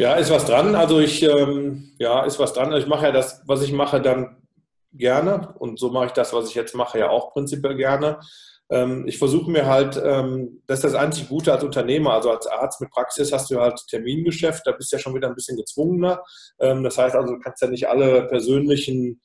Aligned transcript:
Ja, 0.00 0.14
ist 0.14 0.30
was 0.30 0.46
dran. 0.46 0.74
Also 0.76 0.98
ich, 0.98 1.22
ähm, 1.22 1.92
ja, 1.98 2.24
ist 2.24 2.38
was 2.38 2.54
dran. 2.54 2.72
Ich 2.72 2.86
mache 2.86 3.04
ja 3.04 3.12
das, 3.12 3.42
was 3.44 3.60
ich 3.60 3.70
mache, 3.70 4.00
dann 4.00 4.38
gerne. 4.94 5.54
Und 5.58 5.78
so 5.78 5.90
mache 5.90 6.06
ich 6.06 6.12
das, 6.12 6.32
was 6.32 6.48
ich 6.48 6.54
jetzt 6.54 6.74
mache, 6.74 7.00
ja 7.00 7.10
auch 7.10 7.34
prinzipiell 7.34 7.76
gerne. 7.76 8.18
Ähm, 8.70 9.06
ich 9.06 9.18
versuche 9.18 9.50
mir 9.50 9.66
halt, 9.66 10.00
ähm, 10.02 10.62
das 10.66 10.78
ist 10.78 10.84
das 10.84 10.94
einzig 10.94 11.28
Gute 11.28 11.52
als 11.52 11.64
Unternehmer, 11.64 12.14
also 12.14 12.30
als 12.30 12.46
Arzt 12.46 12.80
mit 12.80 12.90
Praxis 12.90 13.30
hast 13.30 13.50
du 13.50 13.60
halt 13.60 13.78
Termingeschäft, 13.88 14.66
da 14.66 14.72
bist 14.72 14.90
du 14.90 14.96
ja 14.96 15.02
schon 15.02 15.14
wieder 15.14 15.28
ein 15.28 15.34
bisschen 15.34 15.58
gezwungener. 15.58 16.22
Ähm, 16.60 16.82
das 16.82 16.96
heißt 16.96 17.14
also, 17.14 17.34
du 17.34 17.38
kannst 17.38 17.60
ja 17.60 17.68
nicht 17.68 17.86
alle 17.86 18.26
persönlichen 18.26 19.20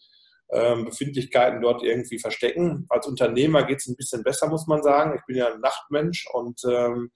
ähm, 0.51 0.83
Befindlichkeiten 0.83 1.61
dort 1.61 1.83
irgendwie 1.83 2.19
verstecken. 2.19 2.85
Als 2.89 3.07
Unternehmer 3.07 3.63
geht 3.63 3.79
es 3.79 3.87
ein 3.87 3.95
bisschen 3.95 4.23
besser, 4.23 4.49
muss 4.49 4.67
man 4.67 4.83
sagen. 4.83 5.17
Ich 5.17 5.25
bin 5.25 5.37
ja 5.37 5.53
ein 5.53 5.61
Nachtmensch 5.61 6.27
und 6.33 6.59
ähm, 6.69 7.11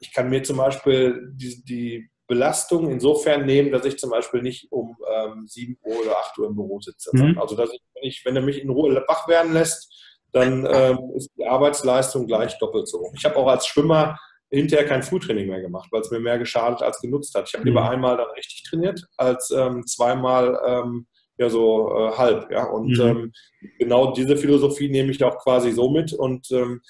ich 0.00 0.14
kann 0.14 0.30
mir 0.30 0.42
zum 0.42 0.56
Beispiel 0.56 1.32
die, 1.34 1.62
die 1.64 2.10
Belastung 2.28 2.90
insofern 2.90 3.46
nehmen, 3.46 3.72
dass 3.72 3.84
ich 3.86 3.98
zum 3.98 4.10
Beispiel 4.10 4.42
nicht 4.42 4.70
um 4.70 4.96
ähm, 5.10 5.46
7 5.48 5.78
Uhr 5.82 6.00
oder 6.02 6.18
8 6.18 6.38
Uhr 6.38 6.48
im 6.48 6.54
Büro 6.54 6.78
sitze. 6.80 7.10
Mhm. 7.12 7.38
Also 7.38 7.56
dass 7.56 7.72
ich, 7.72 7.80
wenn, 7.94 8.04
ich, 8.04 8.22
wenn 8.24 8.36
er 8.36 8.42
mich 8.42 8.62
in 8.62 8.70
Ruhe 8.70 8.94
wach 9.08 9.26
werden 9.26 9.52
lässt, 9.52 9.92
dann 10.32 10.68
ähm, 10.70 10.98
ist 11.16 11.30
die 11.38 11.46
Arbeitsleistung 11.46 12.26
gleich 12.26 12.58
doppelt 12.58 12.86
so. 12.86 13.10
Ich 13.16 13.24
habe 13.24 13.36
auch 13.36 13.48
als 13.48 13.66
Schwimmer 13.66 14.18
hinterher 14.50 14.86
kein 14.86 15.02
Frühtraining 15.02 15.48
mehr 15.48 15.62
gemacht, 15.62 15.88
weil 15.90 16.02
es 16.02 16.10
mir 16.10 16.20
mehr 16.20 16.38
geschadet 16.38 16.82
als 16.82 17.00
genutzt 17.00 17.34
hat. 17.34 17.48
Ich 17.48 17.54
habe 17.54 17.64
lieber 17.64 17.82
mhm. 17.82 17.88
einmal 17.88 18.16
dann 18.18 18.30
richtig 18.36 18.62
trainiert, 18.64 19.02
als 19.16 19.50
ähm, 19.50 19.86
zweimal 19.86 20.60
ähm, 20.66 21.06
ja 21.38 21.48
so 21.48 21.90
äh, 21.96 22.10
halb. 22.12 22.50
Ja? 22.50 22.64
Und 22.64 22.98
mhm. 22.98 23.00
ähm, 23.00 23.32
genau 23.78 24.12
diese 24.12 24.36
Philosophie 24.36 24.90
nehme 24.90 25.10
ich 25.12 25.24
auch 25.24 25.38
quasi 25.38 25.72
so 25.72 25.90
mit 25.90 26.12
und 26.12 26.50
ähm, 26.50 26.82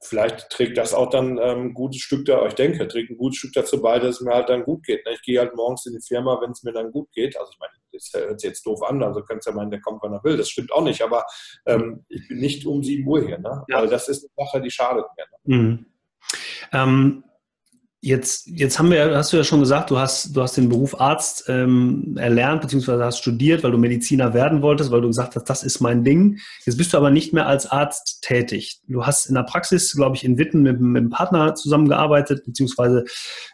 vielleicht 0.00 0.50
trägt 0.50 0.78
das 0.78 0.94
auch 0.94 1.10
dann 1.10 1.38
ähm, 1.38 1.66
ein 1.66 1.74
gutes 1.74 2.00
Stück 2.00 2.24
da, 2.24 2.46
ich 2.46 2.54
denke, 2.54 2.86
trägt 2.86 3.10
ein 3.10 3.16
gutes 3.16 3.38
Stück 3.38 3.52
dazu 3.52 3.82
bei, 3.82 3.98
dass 3.98 4.16
es 4.16 4.20
mir 4.20 4.32
halt 4.32 4.48
dann 4.48 4.64
gut 4.64 4.84
geht. 4.84 5.04
Ne? 5.04 5.12
Ich 5.14 5.22
gehe 5.22 5.40
halt 5.40 5.56
morgens 5.56 5.86
in 5.86 5.94
die 5.94 6.06
Firma, 6.06 6.40
wenn 6.40 6.52
es 6.52 6.62
mir 6.62 6.72
dann 6.72 6.92
gut 6.92 7.10
geht. 7.12 7.36
Also 7.38 7.50
ich 7.52 7.58
meine, 7.58 7.72
das 7.92 8.10
hört 8.14 8.40
sich 8.40 8.48
jetzt 8.48 8.66
doof 8.66 8.82
an, 8.82 9.02
also 9.02 9.22
könnt 9.22 9.44
ihr 9.46 9.50
ja 9.50 9.56
meinen, 9.56 9.70
der 9.70 9.80
kommt, 9.80 10.02
wann 10.02 10.12
er 10.12 10.22
will. 10.22 10.36
Das 10.36 10.48
stimmt 10.48 10.72
auch 10.72 10.82
nicht, 10.82 11.02
aber 11.02 11.24
ähm, 11.66 12.04
ich 12.08 12.28
bin 12.28 12.38
nicht 12.38 12.64
um 12.66 12.82
7 12.82 13.06
Uhr 13.06 13.24
hier. 13.24 13.38
Ne? 13.38 13.64
Ja. 13.68 13.80
Weil 13.80 13.88
das 13.88 14.08
ist 14.08 14.24
eine 14.24 14.46
Sache, 14.46 14.60
die 14.60 14.70
schadet 14.70 15.06
mir. 15.16 15.56
Ne? 15.56 15.56
Mhm. 15.56 15.86
Ähm, 16.72 17.24
Jetzt, 18.00 18.46
jetzt 18.46 18.78
haben 18.78 18.92
wir, 18.92 19.16
hast 19.16 19.32
du 19.32 19.36
ja 19.36 19.42
schon 19.42 19.58
gesagt, 19.58 19.90
du 19.90 19.98
hast, 19.98 20.36
du 20.36 20.40
hast 20.40 20.56
den 20.56 20.68
Beruf 20.68 21.00
Arzt 21.00 21.46
ähm, 21.48 22.16
erlernt, 22.16 22.60
beziehungsweise 22.60 23.04
hast 23.04 23.18
studiert, 23.18 23.64
weil 23.64 23.72
du 23.72 23.78
Mediziner 23.78 24.34
werden 24.34 24.62
wolltest, 24.62 24.92
weil 24.92 25.00
du 25.00 25.08
gesagt 25.08 25.34
hast, 25.34 25.50
das 25.50 25.64
ist 25.64 25.80
mein 25.80 26.04
Ding. 26.04 26.38
Jetzt 26.64 26.76
bist 26.76 26.92
du 26.92 26.96
aber 26.96 27.10
nicht 27.10 27.32
mehr 27.32 27.48
als 27.48 27.66
Arzt 27.66 28.22
tätig. 28.22 28.80
Du 28.86 29.04
hast 29.04 29.26
in 29.26 29.34
der 29.34 29.42
Praxis, 29.42 29.92
glaube 29.94 30.14
ich, 30.14 30.22
in 30.22 30.38
Witten 30.38 30.62
mit, 30.62 30.80
mit 30.80 31.00
einem 31.00 31.10
Partner 31.10 31.56
zusammengearbeitet, 31.56 32.44
beziehungsweise 32.44 33.04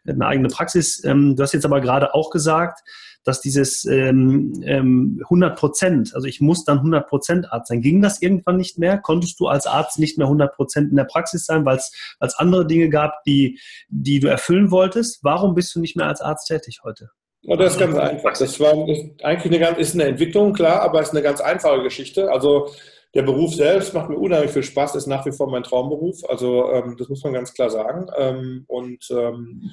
eine 0.06 0.26
eigene 0.26 0.48
Praxis. 0.48 1.02
Ähm, 1.04 1.36
du 1.36 1.42
hast 1.42 1.54
jetzt 1.54 1.64
aber 1.64 1.80
gerade 1.80 2.14
auch 2.14 2.28
gesagt, 2.28 2.82
dass 3.24 3.40
dieses 3.40 3.84
ähm, 3.86 4.62
ähm, 4.64 5.20
100 5.24 5.58
Prozent, 5.58 6.14
also 6.14 6.26
ich 6.26 6.40
muss 6.40 6.64
dann 6.64 6.78
100 6.78 7.08
Prozent 7.08 7.52
Arzt 7.52 7.68
sein. 7.68 7.80
Ging 7.80 8.02
das 8.02 8.22
irgendwann 8.22 8.56
nicht 8.56 8.78
mehr? 8.78 8.98
Konntest 8.98 9.40
du 9.40 9.48
als 9.48 9.66
Arzt 9.66 9.98
nicht 9.98 10.18
mehr 10.18 10.26
100 10.26 10.54
Prozent 10.54 10.90
in 10.90 10.96
der 10.96 11.04
Praxis 11.04 11.46
sein, 11.46 11.64
weil 11.64 11.76
es 11.76 12.34
andere 12.36 12.66
Dinge 12.66 12.88
gab, 12.88 13.24
die, 13.24 13.58
die 13.88 14.20
du 14.20 14.28
erfüllen 14.28 14.70
wolltest? 14.70 15.24
Warum 15.24 15.54
bist 15.54 15.74
du 15.74 15.80
nicht 15.80 15.96
mehr 15.96 16.06
als 16.06 16.20
Arzt 16.20 16.48
tätig 16.48 16.80
heute? 16.84 17.10
Ja, 17.42 17.56
das 17.56 17.74
ist 17.74 17.78
ganz 17.78 17.96
einfach. 17.96 18.32
Das 18.38 18.58
war 18.58 18.72
eigentlich 18.72 19.62
eine, 19.62 19.78
ist 19.78 19.94
eine 19.94 20.04
Entwicklung, 20.04 20.54
klar, 20.54 20.80
aber 20.80 21.00
es 21.00 21.08
ist 21.08 21.14
eine 21.14 21.22
ganz 21.22 21.40
einfache 21.40 21.82
Geschichte. 21.82 22.30
Also 22.32 22.70
der 23.14 23.22
Beruf 23.22 23.54
selbst 23.54 23.94
macht 23.94 24.10
mir 24.10 24.16
unheimlich 24.16 24.50
viel 24.50 24.64
Spaß, 24.64 24.96
ist 24.96 25.06
nach 25.06 25.24
wie 25.24 25.30
vor 25.30 25.48
mein 25.48 25.62
Traumberuf. 25.62 26.28
Also 26.28 26.70
ähm, 26.72 26.96
das 26.98 27.08
muss 27.08 27.22
man 27.22 27.32
ganz 27.32 27.54
klar 27.54 27.70
sagen. 27.70 28.06
Ähm, 28.16 28.64
und 28.66 29.08
ähm, 29.10 29.70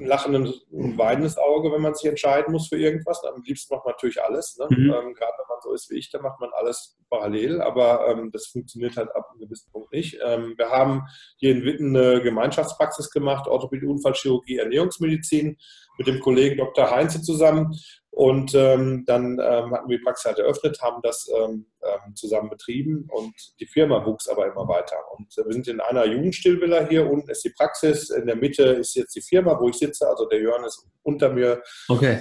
ein 0.00 0.06
lachendes 0.06 0.66
und 0.72 0.98
weinendes 0.98 1.38
Auge, 1.38 1.70
wenn 1.72 1.80
man 1.80 1.94
sich 1.94 2.08
entscheiden 2.10 2.52
muss 2.52 2.68
für 2.68 2.78
irgendwas. 2.78 3.22
Am 3.24 3.42
liebsten 3.44 3.72
macht 3.72 3.84
man 3.84 3.92
natürlich 3.92 4.20
alles. 4.20 4.58
Ne? 4.58 4.66
Mhm. 4.68 4.84
Ähm, 4.86 5.14
gerade 5.14 5.32
wenn 5.38 5.48
man 5.48 5.60
so 5.62 5.72
ist 5.74 5.90
wie 5.90 5.96
ich, 5.96 6.10
dann 6.10 6.22
macht 6.22 6.40
man 6.40 6.50
alles 6.54 6.98
parallel. 7.08 7.62
Aber 7.62 8.08
ähm, 8.08 8.30
das 8.32 8.46
funktioniert 8.46 8.96
halt 8.96 9.14
ab 9.14 9.28
einem 9.30 9.40
gewissen 9.40 9.70
Punkt 9.70 9.92
nicht. 9.92 10.18
Ähm, 10.26 10.54
wir 10.56 10.68
haben 10.70 11.02
hier 11.36 11.52
in 11.52 11.64
Witten 11.64 11.96
eine 11.96 12.20
Gemeinschaftspraxis 12.20 13.10
gemacht, 13.10 13.46
Orthopädie, 13.46 13.86
Unfallchirurgie, 13.86 14.58
Ernährungsmedizin 14.58 15.56
mit 15.98 16.06
dem 16.08 16.18
Kollegen 16.18 16.56
Dr. 16.56 16.90
Heinze 16.90 17.22
zusammen. 17.22 17.78
Und 18.16 18.54
ähm, 18.54 19.04
dann 19.06 19.32
ähm, 19.32 19.74
hatten 19.74 19.90
wir 19.90 19.98
die 19.98 20.02
Praxis 20.02 20.24
halt 20.24 20.38
eröffnet, 20.38 20.80
haben 20.80 21.02
das 21.02 21.28
ähm, 21.36 21.66
ähm, 21.82 22.14
zusammen 22.14 22.48
betrieben 22.48 23.06
und 23.10 23.34
die 23.60 23.66
Firma 23.66 24.06
wuchs 24.06 24.26
aber 24.26 24.46
immer 24.46 24.66
weiter. 24.66 24.96
Und 25.14 25.36
äh, 25.36 25.44
wir 25.44 25.52
sind 25.52 25.68
in 25.68 25.82
einer 25.82 26.06
Jugendstillvilla 26.06 26.86
hier, 26.88 27.10
unten 27.10 27.28
ist 27.28 27.44
die 27.44 27.50
Praxis, 27.50 28.08
in 28.08 28.26
der 28.26 28.36
Mitte 28.36 28.62
ist 28.62 28.94
jetzt 28.94 29.14
die 29.16 29.20
Firma, 29.20 29.60
wo 29.60 29.68
ich 29.68 29.76
sitze, 29.76 30.08
also 30.08 30.24
der 30.24 30.40
Jörn 30.40 30.64
ist 30.64 30.88
unter 31.02 31.28
mir. 31.28 31.62
Okay. 31.90 32.20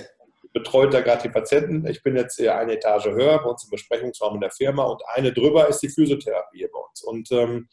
Betreut 0.51 0.93
da 0.93 0.99
gerade 0.99 1.21
die 1.21 1.29
Patienten. 1.29 1.87
Ich 1.87 2.03
bin 2.03 2.17
jetzt 2.17 2.35
hier 2.35 2.57
eine 2.57 2.73
Etage 2.73 3.05
höher 3.05 3.41
bei 3.41 3.49
uns 3.49 3.63
im 3.63 3.69
Besprechungsraum 3.69 4.35
in 4.35 4.41
der 4.41 4.51
Firma 4.51 4.83
und 4.83 5.01
eine 5.13 5.31
drüber 5.31 5.69
ist 5.69 5.79
die 5.79 5.89
Physiotherapie 5.89 6.57
hier 6.57 6.69
bei 6.73 6.79
uns. 6.79 7.03
Und 7.03 7.31
ähm, 7.31 7.69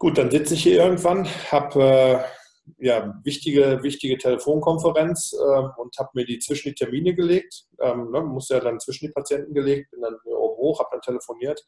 gut, 0.00 0.18
dann 0.18 0.32
sitze 0.32 0.54
ich 0.54 0.64
hier 0.64 0.82
irgendwann, 0.82 1.28
habe 1.52 1.80
äh, 1.80 2.37
ja, 2.78 3.18
wichtige, 3.24 3.82
wichtige 3.82 4.18
Telefonkonferenz 4.18 5.34
ähm, 5.34 5.70
und 5.76 5.96
habe 5.98 6.10
mir 6.14 6.24
die 6.24 6.38
zwischen 6.38 6.70
die 6.70 6.74
Termine 6.74 7.14
gelegt. 7.14 7.64
Ähm, 7.80 8.10
ne, 8.10 8.20
muss 8.22 8.48
ja 8.48 8.60
dann 8.60 8.80
zwischen 8.80 9.06
die 9.06 9.12
Patienten 9.12 9.54
gelegt, 9.54 9.90
bin 9.90 10.02
dann 10.02 10.16
oben 10.24 10.56
hoch, 10.58 10.80
habe 10.80 10.90
dann 10.92 11.00
telefoniert 11.00 11.64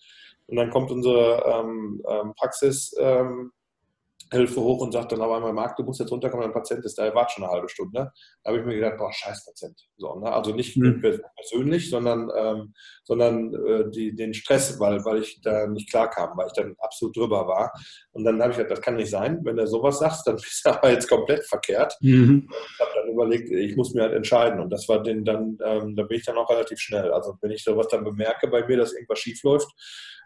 und 0.46 0.56
dann 0.56 0.70
kommt 0.70 0.90
unsere 0.90 1.42
ähm, 1.46 2.02
ähm 2.08 2.34
Praxis 2.36 2.94
ähm, 2.98 3.52
Hilfe 4.32 4.60
hoch 4.60 4.80
und 4.80 4.92
sagt 4.92 5.12
dann 5.12 5.20
aber 5.20 5.36
einmal, 5.36 5.52
Marc, 5.52 5.76
du 5.76 5.82
musst 5.82 5.98
jetzt 5.98 6.12
runterkommen, 6.12 6.46
ein 6.46 6.52
Patient 6.52 6.84
ist 6.84 6.98
da, 6.98 7.04
er 7.04 7.14
wartet 7.14 7.32
schon 7.32 7.44
eine 7.44 7.52
halbe 7.52 7.68
Stunde. 7.68 8.12
Da 8.42 8.50
habe 8.50 8.60
ich 8.60 8.64
mir 8.64 8.76
gedacht, 8.76 8.96
boah, 8.98 9.12
scheiß 9.12 9.44
Patient. 9.44 9.80
So, 9.96 10.14
ne? 10.20 10.32
Also 10.32 10.54
nicht 10.54 10.76
mhm. 10.76 11.00
persönlich, 11.00 11.90
sondern, 11.90 12.30
ähm, 12.36 12.74
sondern 13.04 13.54
äh, 13.54 13.90
die, 13.90 14.14
den 14.14 14.32
Stress, 14.32 14.78
weil, 14.78 15.04
weil 15.04 15.22
ich 15.22 15.40
da 15.40 15.66
nicht 15.66 15.90
klar 15.90 16.08
kam, 16.08 16.36
weil 16.36 16.46
ich 16.46 16.52
dann 16.52 16.76
absolut 16.78 17.16
drüber 17.16 17.48
war. 17.48 17.72
Und 18.12 18.24
dann 18.24 18.40
habe 18.40 18.52
ich 18.52 18.56
gesagt, 18.56 18.70
das 18.70 18.80
kann 18.80 18.96
nicht 18.96 19.10
sein. 19.10 19.40
Wenn 19.42 19.56
du 19.56 19.66
sowas 19.66 19.98
sagst, 19.98 20.26
dann 20.26 20.36
bist 20.36 20.64
du 20.64 20.70
aber 20.70 20.90
jetzt 20.90 21.08
komplett 21.08 21.44
verkehrt. 21.46 21.96
Mhm. 22.00 22.48
Ich 22.48 22.80
habe 22.80 22.90
dann 22.94 23.12
überlegt, 23.12 23.50
ich 23.50 23.76
muss 23.76 23.94
mir 23.94 24.02
halt 24.02 24.14
entscheiden. 24.14 24.60
Und 24.60 24.70
das 24.70 24.88
war 24.88 25.02
den 25.02 25.24
dann, 25.24 25.58
ähm, 25.64 25.96
da 25.96 26.04
bin 26.04 26.18
ich 26.18 26.24
dann 26.24 26.38
auch 26.38 26.50
relativ 26.50 26.78
schnell. 26.78 27.12
Also 27.12 27.36
wenn 27.40 27.50
ich 27.50 27.64
sowas 27.64 27.88
dann 27.88 28.04
bemerke 28.04 28.46
bei 28.46 28.64
mir, 28.64 28.76
dass 28.76 28.92
irgendwas 28.92 29.18
schief 29.18 29.42
läuft, 29.42 29.68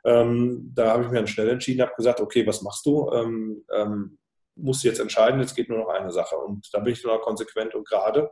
ähm, 0.04 0.72
da 0.74 0.92
habe 0.92 1.04
ich 1.04 1.10
mir 1.10 1.16
dann 1.16 1.26
schnell 1.26 1.48
entschieden, 1.48 1.82
habe 1.82 1.94
gesagt, 1.96 2.20
okay, 2.20 2.46
was 2.46 2.62
machst 2.62 2.84
du? 2.86 3.10
Ähm, 3.12 3.64
ähm, 3.72 4.18
musst 4.56 4.84
du 4.84 4.88
jetzt 4.88 5.00
entscheiden, 5.00 5.40
jetzt 5.40 5.54
geht 5.54 5.68
nur 5.68 5.78
noch 5.78 5.88
eine 5.88 6.10
Sache. 6.10 6.36
Und 6.36 6.68
da 6.72 6.80
bin 6.80 6.92
ich 6.92 7.02
dann 7.02 7.12
auch 7.12 7.22
konsequent 7.22 7.74
und 7.74 7.88
gerade. 7.88 8.30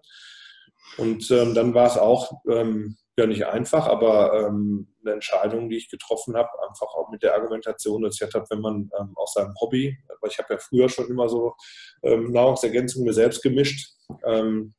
Und 0.98 1.30
ähm, 1.30 1.54
dann 1.54 1.74
war 1.74 1.86
es 1.86 1.96
auch 1.96 2.32
ähm, 2.48 2.96
ja 3.16 3.26
nicht 3.26 3.46
einfach, 3.46 3.86
aber 3.86 4.46
ähm, 4.46 4.94
eine 5.04 5.14
Entscheidung, 5.14 5.68
die 5.68 5.76
ich 5.76 5.90
getroffen 5.90 6.36
habe, 6.36 6.48
einfach 6.68 6.94
auch 6.94 7.10
mit 7.10 7.22
der 7.22 7.34
Argumentation, 7.34 8.02
dass 8.02 8.20
ich 8.20 8.34
habe, 8.34 8.46
wenn 8.50 8.60
man 8.60 8.90
aus 9.16 9.34
seinem 9.34 9.54
Hobby, 9.60 9.98
weil 10.20 10.30
ich 10.30 10.38
habe 10.38 10.54
ja 10.54 10.60
früher 10.60 10.88
schon 10.88 11.08
immer 11.08 11.28
so 11.28 11.54
Nahrungsergänzungen 12.02 13.06
mir 13.06 13.12
selbst 13.12 13.42
gemischt, 13.42 13.90
ähm, 14.24 14.74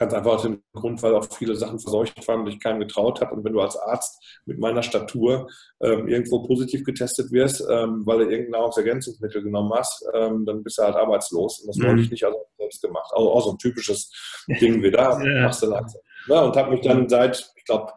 Ganz 0.00 0.14
einfach 0.14 0.32
aus 0.32 0.42
dem 0.44 0.62
Grund, 0.72 1.02
weil 1.02 1.14
auch 1.14 1.26
viele 1.30 1.54
Sachen 1.54 1.78
verseucht 1.78 2.26
waren 2.26 2.40
und 2.40 2.46
ich 2.46 2.58
keinem 2.58 2.80
getraut 2.80 3.20
habe. 3.20 3.34
Und 3.34 3.44
wenn 3.44 3.52
du 3.52 3.60
als 3.60 3.76
Arzt 3.76 4.40
mit 4.46 4.58
meiner 4.58 4.82
Statur 4.82 5.46
ähm, 5.82 6.08
irgendwo 6.08 6.42
positiv 6.46 6.84
getestet 6.84 7.30
wirst, 7.32 7.62
ähm, 7.70 8.06
weil 8.06 8.20
du 8.20 8.30
irgendein 8.30 8.52
Nahrungsergänzungsmittel 8.52 9.42
genommen 9.42 9.70
hast, 9.74 10.02
ähm, 10.14 10.46
dann 10.46 10.62
bist 10.62 10.78
du 10.78 10.84
halt 10.84 10.96
arbeitslos. 10.96 11.60
Und 11.60 11.68
das 11.68 11.76
mhm. 11.76 11.88
wollte 11.88 12.00
ich 12.00 12.10
nicht 12.10 12.24
also 12.24 12.38
selbst 12.56 12.80
gemacht. 12.80 13.12
Also 13.14 13.30
auch 13.30 13.44
so 13.44 13.50
ein 13.50 13.58
typisches 13.58 14.10
Ding 14.58 14.82
wie 14.82 14.90
da. 14.90 15.20
ja. 15.22 15.42
machst 15.42 15.62
du 15.62 15.70
halt. 15.70 15.92
Ja, 16.28 16.44
und 16.44 16.56
habe 16.56 16.70
mich 16.70 16.80
dann 16.80 17.06
seit, 17.06 17.52
ich 17.56 17.64
glaube, 17.66 17.92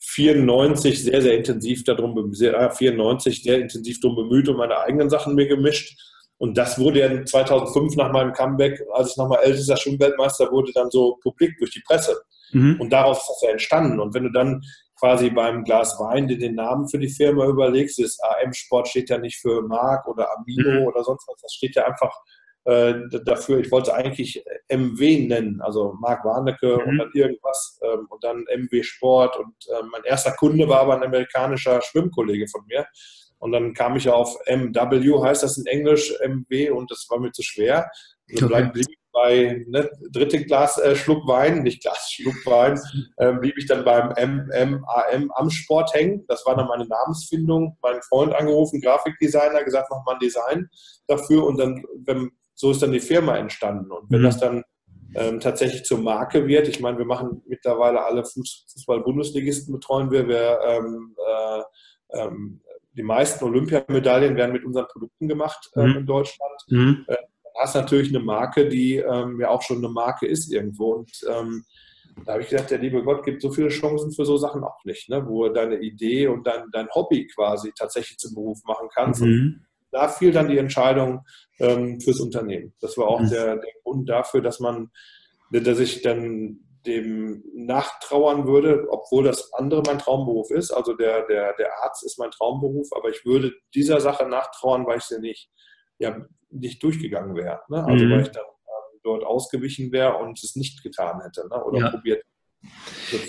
94 0.00 1.04
sehr, 1.04 1.20
sehr 1.20 1.36
intensiv 1.36 1.84
darum, 1.84 2.32
sehr, 2.32 2.70
94 2.70 3.42
sehr 3.42 3.60
intensiv 3.60 4.00
darum 4.00 4.16
bemüht 4.16 4.48
und 4.48 4.56
meine 4.56 4.78
eigenen 4.78 5.10
Sachen 5.10 5.34
mir 5.34 5.46
gemischt 5.46 6.11
und 6.42 6.58
das 6.58 6.76
wurde 6.76 6.98
ja 6.98 7.24
2005 7.24 7.94
nach 7.94 8.10
meinem 8.10 8.32
Comeback, 8.32 8.84
als 8.94 9.12
ich 9.12 9.16
nochmal 9.16 9.44
ältester 9.44 9.76
Schwimmweltmeister 9.76 10.50
wurde, 10.50 10.72
dann 10.72 10.90
so 10.90 11.16
publik 11.22 11.56
durch 11.58 11.70
die 11.70 11.82
Presse. 11.86 12.20
Mhm. 12.50 12.80
Und 12.80 12.92
daraus 12.92 13.18
ist 13.18 13.28
das 13.28 13.42
ja 13.42 13.50
entstanden. 13.50 14.00
Und 14.00 14.12
wenn 14.12 14.24
du 14.24 14.32
dann 14.32 14.60
quasi 14.98 15.30
beim 15.30 15.62
Glas 15.62 16.00
Wein 16.00 16.26
dir 16.26 16.36
den 16.36 16.56
Namen 16.56 16.88
für 16.88 16.98
die 16.98 17.10
Firma 17.10 17.46
überlegst, 17.46 18.00
das 18.00 18.18
AM-Sport 18.20 18.88
steht 18.88 19.10
ja 19.10 19.18
nicht 19.18 19.40
für 19.40 19.62
Mark 19.62 20.08
oder 20.08 20.36
Amino 20.36 20.80
mhm. 20.80 20.86
oder 20.88 21.04
sonst 21.04 21.28
was, 21.28 21.40
das 21.40 21.52
steht 21.52 21.76
ja 21.76 21.86
einfach 21.86 22.12
äh, 22.64 22.94
dafür, 23.24 23.60
ich 23.60 23.70
wollte 23.70 23.94
eigentlich 23.94 24.44
MW 24.68 25.28
nennen, 25.28 25.60
also 25.60 25.94
Mark 26.00 26.24
Warnecke 26.24 26.76
mhm. 26.76 26.88
und 26.88 26.98
dann 26.98 27.10
irgendwas 27.14 27.78
ähm, 27.84 28.08
und 28.10 28.24
dann 28.24 28.44
MW 28.52 28.82
Sport 28.82 29.36
und 29.36 29.54
äh, 29.68 29.82
mein 29.92 30.02
erster 30.02 30.32
Kunde 30.32 30.68
war 30.68 30.80
aber 30.80 30.96
ein 30.96 31.04
amerikanischer 31.04 31.80
Schwimmkollege 31.82 32.48
von 32.48 32.62
mir 32.66 32.84
und 33.42 33.50
dann 33.50 33.74
kam 33.74 33.96
ich 33.96 34.08
auf 34.08 34.38
MW, 34.46 35.20
heißt 35.20 35.42
das 35.42 35.58
in 35.58 35.66
Englisch, 35.66 36.14
MW, 36.24 36.70
und 36.70 36.88
das 36.92 37.06
war 37.10 37.18
mir 37.18 37.32
zu 37.32 37.42
schwer. 37.42 37.90
Und 38.30 38.52
dann 38.52 38.52
okay. 38.52 38.70
blieb 38.72 38.86
ich 38.88 38.98
bei 39.12 39.64
ne, 39.66 39.90
dritte 40.12 40.44
Glas 40.44 40.78
äh, 40.78 40.94
Schluck 40.94 41.26
Wein, 41.26 41.64
nicht 41.64 41.82
Glas 41.82 42.12
Schluck 42.12 42.36
Wein, 42.46 42.78
äh, 43.16 43.32
blieb 43.32 43.58
ich 43.58 43.66
dann 43.66 43.84
beim 43.84 44.10
MMAM 44.10 45.32
am 45.34 45.50
Sport 45.50 45.92
hängen. 45.92 46.24
Das 46.28 46.46
war 46.46 46.54
dann 46.54 46.68
meine 46.68 46.86
Namensfindung. 46.86 47.76
Mein 47.82 48.00
Freund 48.02 48.32
angerufen, 48.32 48.80
Grafikdesigner, 48.80 49.64
gesagt, 49.64 49.88
mach 49.90 50.04
mal 50.06 50.12
ein 50.12 50.20
Design 50.20 50.68
dafür. 51.08 51.44
Und 51.44 51.58
dann, 51.58 51.84
wenn, 52.06 52.30
so 52.54 52.70
ist 52.70 52.80
dann 52.80 52.92
die 52.92 53.00
Firma 53.00 53.36
entstanden. 53.38 53.90
Und 53.90 54.08
wenn 54.08 54.20
mhm. 54.20 54.26
das 54.26 54.38
dann 54.38 54.62
ähm, 55.16 55.40
tatsächlich 55.40 55.82
zur 55.82 55.98
Marke 55.98 56.46
wird. 56.46 56.68
Ich 56.68 56.78
meine, 56.78 56.96
wir 56.96 57.06
machen 57.06 57.42
mittlerweile 57.48 58.04
alle 58.04 58.24
Fußball-Bundesligisten 58.24 59.74
betreuen 59.74 60.12
wir. 60.12 60.28
wir 60.28 60.60
ähm, 60.64 61.16
äh, 61.18 62.20
ähm, 62.20 62.60
die 62.94 63.02
meisten 63.02 63.44
Olympiamedaillen 63.44 64.36
werden 64.36 64.52
mit 64.52 64.64
unseren 64.64 64.86
Produkten 64.86 65.28
gemacht 65.28 65.70
ähm, 65.76 65.90
mhm. 65.90 65.96
in 65.98 66.06
Deutschland. 66.06 66.60
Mhm. 66.68 67.04
Äh, 67.08 67.16
hast 67.58 67.74
natürlich 67.74 68.08
eine 68.08 68.24
Marke, 68.24 68.68
die 68.68 68.96
ähm, 68.96 69.40
ja 69.40 69.50
auch 69.50 69.62
schon 69.62 69.78
eine 69.78 69.88
Marke 69.88 70.26
ist 70.26 70.52
irgendwo. 70.52 70.92
Und 70.94 71.10
ähm, 71.28 71.64
da 72.24 72.32
habe 72.32 72.42
ich 72.42 72.48
gedacht, 72.48 72.70
der 72.70 72.78
liebe 72.78 73.02
Gott 73.02 73.24
gibt 73.24 73.42
so 73.42 73.50
viele 73.50 73.68
Chancen 73.68 74.12
für 74.12 74.24
so 74.24 74.36
Sachen 74.36 74.64
auch 74.64 74.84
nicht, 74.84 75.08
ne? 75.08 75.24
wo 75.26 75.48
deine 75.48 75.78
Idee 75.78 76.26
und 76.28 76.46
dein, 76.46 76.64
dein 76.72 76.88
Hobby 76.94 77.26
quasi 77.34 77.72
tatsächlich 77.76 78.18
zum 78.18 78.34
Beruf 78.34 78.60
machen 78.64 78.88
kannst. 78.94 79.22
Mhm. 79.22 79.64
da 79.90 80.08
fiel 80.08 80.32
dann 80.32 80.48
die 80.48 80.58
Entscheidung 80.58 81.20
ähm, 81.58 82.00
fürs 82.00 82.20
Unternehmen. 82.20 82.74
Das 82.80 82.96
war 82.96 83.08
auch 83.08 83.20
mhm. 83.20 83.30
der, 83.30 83.56
der 83.56 83.72
Grund 83.82 84.08
dafür, 84.08 84.40
dass 84.40 84.60
man, 84.60 84.90
dass 85.50 85.78
ich 85.78 86.02
dann 86.02 86.60
dem 86.86 87.44
nachtrauern 87.54 88.46
würde, 88.46 88.86
obwohl 88.90 89.24
das 89.24 89.52
andere 89.54 89.82
mein 89.86 89.98
Traumberuf 89.98 90.50
ist. 90.50 90.70
Also 90.70 90.94
der, 90.94 91.26
der, 91.26 91.54
der 91.54 91.70
Arzt 91.82 92.04
ist 92.04 92.18
mein 92.18 92.30
Traumberuf, 92.30 92.88
aber 92.92 93.10
ich 93.10 93.24
würde 93.24 93.52
dieser 93.74 94.00
Sache 94.00 94.26
nachtrauern, 94.26 94.86
weil 94.86 94.98
ich 94.98 95.04
sie 95.04 95.20
nicht, 95.20 95.50
ja, 95.98 96.16
nicht 96.50 96.82
durchgegangen 96.82 97.36
wäre. 97.36 97.60
Ne? 97.68 97.84
Also 97.84 98.04
mhm. 98.04 98.10
weil 98.10 98.22
ich 98.22 98.30
dann 98.30 98.44
ähm, 98.44 99.00
dort 99.04 99.24
ausgewichen 99.24 99.92
wäre 99.92 100.16
und 100.16 100.42
es 100.42 100.56
nicht 100.56 100.82
getan 100.82 101.20
hätte 101.22 101.46
ne? 101.48 101.64
oder 101.64 101.78
ja. 101.78 101.90
probiert. 101.90 102.22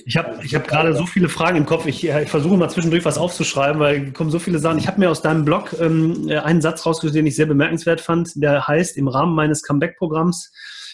Ich 0.06 0.16
habe 0.16 0.40
ich 0.44 0.54
hab 0.54 0.68
gerade 0.68 0.94
so 0.94 1.08
viele 1.08 1.28
Fragen 1.28 1.58
im 1.58 1.66
Kopf. 1.66 1.88
Ich, 1.88 2.08
ich, 2.08 2.30
versuche 2.30 2.56
mal 2.56 2.70
zwischendurch 2.70 3.04
was 3.04 3.18
aufzuschreiben, 3.18 3.80
weil 3.80 4.12
kommen 4.14 4.30
so 4.30 4.38
viele 4.38 4.60
Sachen. 4.60 4.78
Ich 4.78 4.88
habe 4.88 5.00
mir 5.00 5.10
aus 5.10 5.24
deinem 5.24 5.44
Blog 5.44 5.76
ähm, 5.80 6.30
einen 6.30 6.62
Satz 6.62 6.86
rausgesucht, 6.86 7.16
den 7.16 7.26
ich 7.26 7.36
sehr 7.36 7.48
bemerkenswert 7.48 8.00
fand. 8.00 8.32
Der 8.36 8.68
heißt, 8.68 8.96
im 8.96 9.08
Rahmen 9.08 9.34
meines 9.34 9.64
Comeback-Programms 9.64 10.52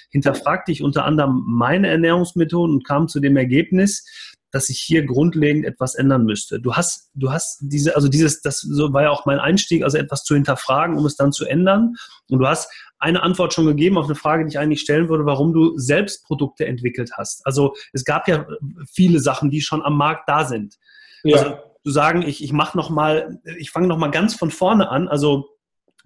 hinterfragte 0.09 0.71
ich 0.71 0.83
unter 0.83 1.05
anderem 1.05 1.43
meine 1.45 1.87
Ernährungsmethoden 1.87 2.75
und 2.75 2.87
kam 2.87 3.07
zu 3.07 3.19
dem 3.19 3.37
Ergebnis, 3.37 4.05
dass 4.51 4.69
ich 4.69 4.79
hier 4.79 5.05
grundlegend 5.05 5.65
etwas 5.65 5.95
ändern 5.95 6.25
müsste. 6.25 6.59
Du 6.59 6.73
hast, 6.73 7.11
du 7.13 7.31
hast 7.31 7.59
diese, 7.61 7.95
also 7.95 8.07
dieses, 8.07 8.41
das 8.41 8.67
war 8.67 9.03
ja 9.03 9.09
auch 9.11 9.25
mein 9.25 9.39
Einstieg, 9.39 9.83
also 9.83 9.97
etwas 9.97 10.23
zu 10.23 10.33
hinterfragen, 10.33 10.97
um 10.97 11.05
es 11.05 11.15
dann 11.15 11.31
zu 11.31 11.45
ändern. 11.45 11.95
Und 12.29 12.39
du 12.39 12.47
hast 12.47 12.71
eine 12.97 13.21
Antwort 13.21 13.53
schon 13.53 13.65
gegeben 13.65 13.97
auf 13.97 14.05
eine 14.05 14.15
Frage, 14.15 14.43
die 14.43 14.49
ich 14.49 14.59
eigentlich 14.59 14.81
stellen 14.81 15.07
würde, 15.07 15.25
warum 15.25 15.53
du 15.53 15.77
selbst 15.77 16.25
Produkte 16.25 16.65
entwickelt 16.65 17.11
hast. 17.15 17.45
Also 17.45 17.75
es 17.93 18.03
gab 18.03 18.27
ja 18.27 18.45
viele 18.91 19.19
Sachen, 19.19 19.51
die 19.51 19.61
schon 19.61 19.83
am 19.83 19.97
Markt 19.97 20.27
da 20.27 20.45
sind. 20.45 20.75
Ja. 21.23 21.37
Also 21.37 21.57
zu 21.85 21.91
sagen, 21.91 22.23
ich, 22.23 22.43
ich 22.43 22.51
mache 22.51 22.77
noch 22.77 22.89
mal, 22.89 23.39
ich 23.57 23.71
fange 23.71 23.87
noch 23.87 23.97
mal 23.97 24.11
ganz 24.11 24.35
von 24.35 24.51
vorne 24.51 24.89
an. 24.89 25.07
Also 25.07 25.47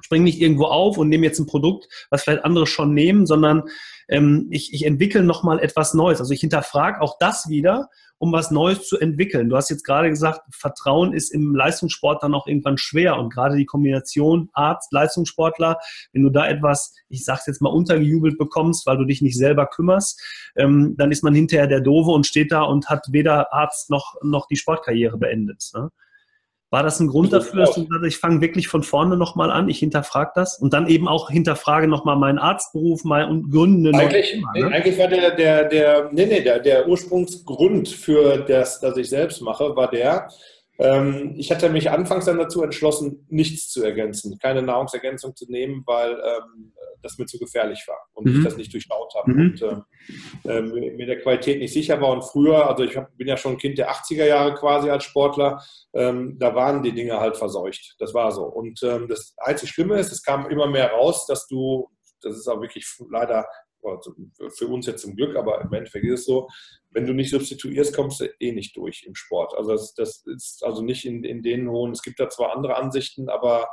springe 0.04 0.26
nicht 0.26 0.42
irgendwo 0.42 0.66
auf 0.66 0.98
und 0.98 1.10
nehme 1.10 1.26
jetzt 1.26 1.40
ein 1.40 1.48
Produkt, 1.48 1.88
was 2.10 2.24
vielleicht 2.24 2.46
andere 2.46 2.68
schon 2.68 2.94
nehmen, 2.94 3.26
sondern 3.26 3.64
ähm, 4.10 4.48
ich, 4.52 4.74
ich 4.74 4.86
entwickle 4.86 5.24
nochmal 5.24 5.60
etwas 5.60 5.94
Neues. 5.94 6.20
Also 6.20 6.34
ich 6.34 6.42
hinterfrage 6.42 7.02
auch 7.02 7.18
das 7.20 7.48
wieder, 7.48 7.90
um 8.18 8.32
was 8.32 8.52
Neues 8.52 8.88
zu 8.88 8.98
entwickeln. 8.98 9.50
Du 9.50 9.56
hast 9.58 9.70
jetzt 9.70 9.84
gerade 9.84 10.10
gesagt, 10.10 10.42
Vertrauen 10.52 11.14
ist 11.14 11.34
im 11.34 11.56
Leistungssport 11.56 12.24
dann 12.24 12.34
auch 12.34 12.48
irgendwann 12.48 12.78
schwer 12.78 13.18
und 13.18 13.34
gerade 13.34 13.56
die 13.56 13.66
Kombination 13.66 14.50
Arzt, 14.54 14.94
Leistungssportler, 14.94 15.78
wenn 16.14 16.24
du 16.24 16.30
da 16.30 16.48
etwas, 16.48 16.94
ich 17.10 17.26
sag's 17.26 17.48
jetzt 17.48 17.62
mal, 17.62 17.70
untergejubelt 17.70 18.38
bekommst, 18.38 18.86
weil 18.86 18.98
du 18.98 19.06
dich 19.06 19.22
nicht 19.22 19.38
selber 19.38 19.66
kümmerst, 19.68 20.22
ähm, 20.56 20.96
dann 20.98 21.12
ist 21.12 21.24
man 21.24 21.34
hinterher 21.34 21.68
der 21.68 21.82
Dove 21.82 22.12
und 22.12 22.26
steht 22.26 22.52
da 22.52 22.62
und 22.62 22.90
hat 22.90 23.08
weder 23.12 23.54
Arzt 23.54 23.90
noch, 23.90 24.16
noch 24.22 24.48
die 24.48 24.58
Sportkarriere 24.58 25.18
beendet. 25.18 25.72
Ne? 25.74 25.90
War 26.74 26.81
das 26.81 27.00
ein 27.00 27.08
Grund 27.08 27.31
dafür, 27.31 27.60
dass 27.60 27.75
du 27.75 27.81
gesagt 27.86 28.02
hast, 28.02 28.08
ich 28.08 28.18
fange 28.18 28.42
wirklich 28.42 28.68
von 28.68 28.81
vorne 28.81 29.16
nochmal 29.16 29.52
an, 29.52 29.70
ich 29.70 29.78
hinterfrage 29.78 30.31
das 30.34 30.58
und 30.58 30.74
dann 30.74 30.88
eben 30.88 31.08
auch 31.08 31.30
hinterfrage 31.30 31.88
nochmal 31.88 32.16
meinen 32.16 32.40
Arztberuf 32.40 33.04
mal 33.04 33.30
und 33.30 33.52
gründe 33.52 33.92
eigentlich, 33.94 34.31
Thema, 34.31 34.52
ne? 34.56 34.72
eigentlich 34.74 34.98
war 34.98 35.08
der, 35.08 35.36
der, 35.36 35.66
der, 35.66 36.10
nee, 36.12 36.25
nee, 36.25 36.42
der, 36.42 36.58
der 36.58 36.88
Ursprungsgrund 36.88 37.90
für 37.90 38.40
das, 38.40 38.80
dass 38.80 38.98
ich 38.98 39.08
selbst 39.08 39.44
mache, 39.44 39.75
war 39.75 39.92
der, 39.92 40.30
ähm, 40.80 41.36
ich 41.38 41.52
hatte 41.52 41.70
mich 41.70 41.92
anfangs 41.92 42.25
dann 42.25 42.40
dazu 42.40 42.64
entschlossen, 42.64 43.28
nichts 43.30 43.69
zu 43.69 43.84
ergänzen, 43.84 44.40
keine 44.40 44.64
Nahrungsergänzung 44.64 45.36
zu 45.36 45.46
nehmen, 45.52 45.84
weil 45.86 46.14
ähm, 46.14 46.74
das 47.04 47.18
mir 47.18 47.26
zu 47.26 47.38
gefährlich 47.38 47.84
war 47.88 48.00
und 48.14 48.26
mhm. 48.26 48.38
ich 48.38 48.44
das 48.44 48.58
nicht 48.58 48.74
durchschaut 48.74 49.14
habe 49.16 49.32
mhm. 49.32 49.42
und 49.42 49.62
äh, 50.50 50.62
mir 50.62 51.06
der 51.06 51.22
Qualität 51.22 51.60
nicht 51.60 51.74
sicher 51.74 52.02
war. 52.02 52.10
Und 52.10 52.24
früher, 52.24 52.68
also 52.68 52.84
ich 52.84 52.98
hab, 52.98 53.16
bin 53.18 53.28
ja 53.28 53.38
schon 53.38 53.58
Kind 53.58 53.78
der 53.78 53.92
80er 53.92 54.26
Jahre 54.26 54.56
quasi 54.56 54.90
als 54.90 55.04
Sportler, 55.04 55.62
ähm, 55.94 56.38
da 56.40 56.56
waren 56.56 56.82
die 56.82 56.94
Dinge 56.94 57.20
halt 57.20 57.38
verseucht. 57.38 57.96
Das 58.00 58.14
war 58.14 58.32
so. 58.32 58.44
Und 58.44 58.82
ähm, 58.84 59.08
das 59.08 59.36
einzig 59.38 59.70
Schlimme 59.70 60.00
ist, 60.00 60.12
es 60.12 60.24
kam 60.24 60.50
immer 60.50 60.68
mehr 60.68 60.92
raus, 60.92 61.28
dass 61.28 61.48
du, 61.48 61.90
das 62.22 62.38
ist 62.38 62.48
auch 62.48 62.62
wirklich 62.62 62.88
leider 63.12 63.46
für 64.56 64.68
uns 64.68 64.86
jetzt 64.86 65.02
zum 65.02 65.16
Glück, 65.16 65.36
aber 65.36 65.62
im 65.62 65.74
Endeffekt 65.74 66.06
ist 66.06 66.22
es 66.22 66.26
so, 66.26 66.48
wenn 66.92 67.06
du 67.06 67.14
nicht 67.14 67.32
substituierst, 67.32 67.96
kommst 67.96 68.22
du 68.22 68.30
eh 68.40 68.52
nicht 68.52 68.76
durch 68.78 69.04
im 69.06 69.16
Sport. 69.16 69.54
Also 69.58 69.72
das, 69.72 69.94
das 69.94 70.24
ist 70.26 70.64
also 70.64 70.82
nicht 70.82 71.06
in, 71.06 71.24
in 71.24 71.44
den 71.44 71.70
hohen, 71.70 71.92
es 71.92 72.02
gibt 72.02 72.20
da 72.20 72.30
zwar 72.30 72.56
andere 72.56 72.76
Ansichten, 72.76 73.30
aber 73.30 73.68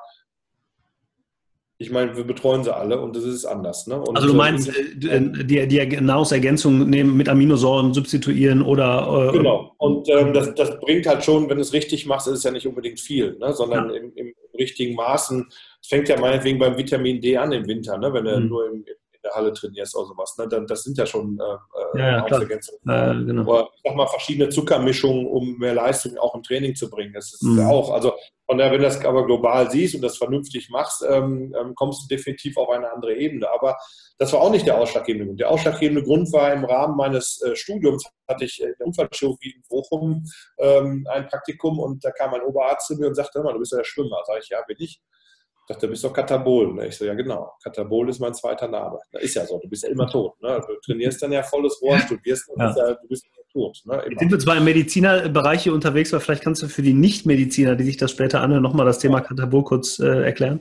ich 1.80 1.90
meine, 1.90 2.14
wir 2.14 2.24
betreuen 2.24 2.62
sie 2.62 2.76
alle 2.76 3.00
und 3.00 3.16
das 3.16 3.24
ist 3.24 3.46
anders. 3.46 3.86
Ne? 3.86 4.04
also 4.12 4.28
du 4.28 4.34
meinst, 4.34 4.68
äh, 4.68 5.20
die, 5.44 5.66
die 5.66 6.00
Nahrungsergänzung 6.02 6.90
nehmen, 6.90 7.16
mit 7.16 7.26
Aminosäuren 7.26 7.94
substituieren 7.94 8.60
oder... 8.60 9.30
Äh, 9.30 9.38
genau. 9.38 9.74
Und 9.78 10.06
ähm, 10.10 10.34
das, 10.34 10.54
das, 10.54 10.78
bringt 10.78 11.06
halt 11.06 11.24
schon, 11.24 11.48
wenn 11.48 11.56
du 11.56 11.62
es 11.62 11.72
richtig 11.72 12.04
machst, 12.04 12.28
ist 12.28 12.34
es 12.34 12.44
ja 12.44 12.50
nicht 12.50 12.66
unbedingt 12.66 13.00
viel, 13.00 13.34
ne? 13.38 13.54
sondern 13.54 13.88
ja. 13.88 13.96
im, 13.96 14.12
im, 14.14 14.34
richtigen 14.58 14.94
Maßen. 14.94 15.46
Es 15.80 15.88
fängt 15.88 16.10
ja 16.10 16.20
meinetwegen 16.20 16.58
beim 16.58 16.76
Vitamin 16.76 17.18
D 17.18 17.38
an 17.38 17.50
im 17.52 17.66
Winter, 17.66 17.96
ne? 17.96 18.12
wenn 18.12 18.26
du 18.26 18.40
mhm. 18.40 18.48
nur 18.48 18.66
im, 18.66 18.84
in 18.84 18.99
der 19.22 19.32
Halle 19.32 19.52
trainierst 19.52 19.96
oder 19.96 20.06
sowas. 20.06 20.36
Ne? 20.38 20.48
Dann, 20.48 20.66
das 20.66 20.82
sind 20.82 20.98
ja 20.98 21.06
schon 21.06 21.38
äh, 21.38 21.98
ja, 21.98 22.10
ja, 22.10 22.20
Äh, 22.86 23.24
genau. 23.24 23.42
Aber 23.42 23.70
ich 23.74 23.82
sag 23.84 23.96
mal, 23.96 24.06
verschiedene 24.06 24.48
Zuckermischungen, 24.48 25.26
um 25.26 25.58
mehr 25.58 25.74
Leistung 25.74 26.16
auch 26.18 26.34
im 26.34 26.42
Training 26.42 26.74
zu 26.74 26.88
bringen. 26.88 27.12
Das 27.12 27.32
ist 27.32 27.42
mhm. 27.42 27.66
auch, 27.66 27.90
also 27.90 28.14
von 28.46 28.58
daher, 28.58 28.72
wenn 28.72 28.80
du 28.80 28.86
das 28.86 29.04
aber 29.04 29.26
global 29.26 29.70
siehst 29.70 29.94
und 29.94 30.02
das 30.02 30.16
vernünftig 30.16 30.70
machst, 30.70 31.04
ähm, 31.08 31.54
ähm, 31.58 31.74
kommst 31.74 32.02
du 32.02 32.14
definitiv 32.14 32.56
auf 32.56 32.68
eine 32.70 32.92
andere 32.92 33.14
Ebene. 33.14 33.48
Aber 33.48 33.76
das 34.18 34.32
war 34.32 34.40
auch 34.40 34.50
nicht 34.50 34.66
der 34.66 34.76
ausschlaggebende 34.76 35.26
Grund. 35.26 35.40
Der 35.40 35.50
ausschlaggebende 35.50 36.02
Grund 36.02 36.32
war 36.32 36.52
im 36.52 36.64
Rahmen 36.64 36.96
meines 36.96 37.40
äh, 37.42 37.54
Studiums, 37.54 38.04
hatte 38.28 38.44
ich 38.44 38.60
in 38.60 38.74
der 38.78 38.86
Unfallchirurgie 38.86 39.54
in 39.54 39.62
Bochum 39.68 40.24
ähm, 40.58 41.06
ein 41.10 41.28
Praktikum 41.28 41.78
und 41.78 42.04
da 42.04 42.10
kam 42.10 42.34
ein 42.34 42.42
Oberarzt 42.42 42.88
zu 42.88 42.96
mir 42.96 43.06
und 43.06 43.14
sagte, 43.14 43.40
du 43.40 43.58
bist 43.58 43.72
ja 43.72 43.78
der 43.78 43.84
Schwimmer. 43.84 44.20
Sag 44.26 44.40
ich, 44.42 44.48
ja, 44.48 44.60
bin 44.66 44.76
ich 44.80 45.00
dachte, 45.70 45.86
du 45.86 45.90
bist 45.90 46.04
doch 46.04 46.12
Katabol. 46.12 46.74
Ne? 46.74 46.88
Ich 46.88 46.96
so, 46.96 47.04
ja 47.04 47.14
genau, 47.14 47.52
Katabol 47.62 48.08
ist 48.08 48.20
mein 48.20 48.34
zweiter 48.34 48.68
Name. 48.68 48.98
Das 49.12 49.22
ist 49.22 49.34
ja 49.34 49.46
so, 49.46 49.58
du 49.58 49.68
bist 49.68 49.84
ja 49.84 49.90
immer 49.90 50.08
tot. 50.08 50.40
Ne? 50.42 50.60
Du 50.66 50.74
trainierst 50.84 51.22
dann 51.22 51.32
ja 51.32 51.42
volles 51.42 51.80
Rohr, 51.80 51.98
studierst 51.98 52.48
und 52.48 52.60
ja. 52.60 52.72
du 52.72 53.08
bist 53.08 53.24
ja 53.24 53.42
tot. 53.52 53.80
Ne? 53.84 54.02
Jetzt 54.08 54.20
sind 54.20 54.30
wir 54.30 54.38
zwar 54.38 54.56
im 54.56 54.64
Medizinerbereich 54.64 55.62
hier 55.62 55.74
unterwegs, 55.74 56.12
aber 56.12 56.20
vielleicht 56.20 56.42
kannst 56.42 56.62
du 56.62 56.68
für 56.68 56.82
die 56.82 56.94
Nichtmediziner, 56.94 57.76
die 57.76 57.84
sich 57.84 57.96
das 57.96 58.10
später 58.10 58.40
anhören, 58.40 58.62
nochmal 58.62 58.86
das 58.86 58.98
Thema 58.98 59.20
Katabol 59.20 59.64
kurz 59.64 59.98
äh, 59.98 60.24
erklären. 60.24 60.60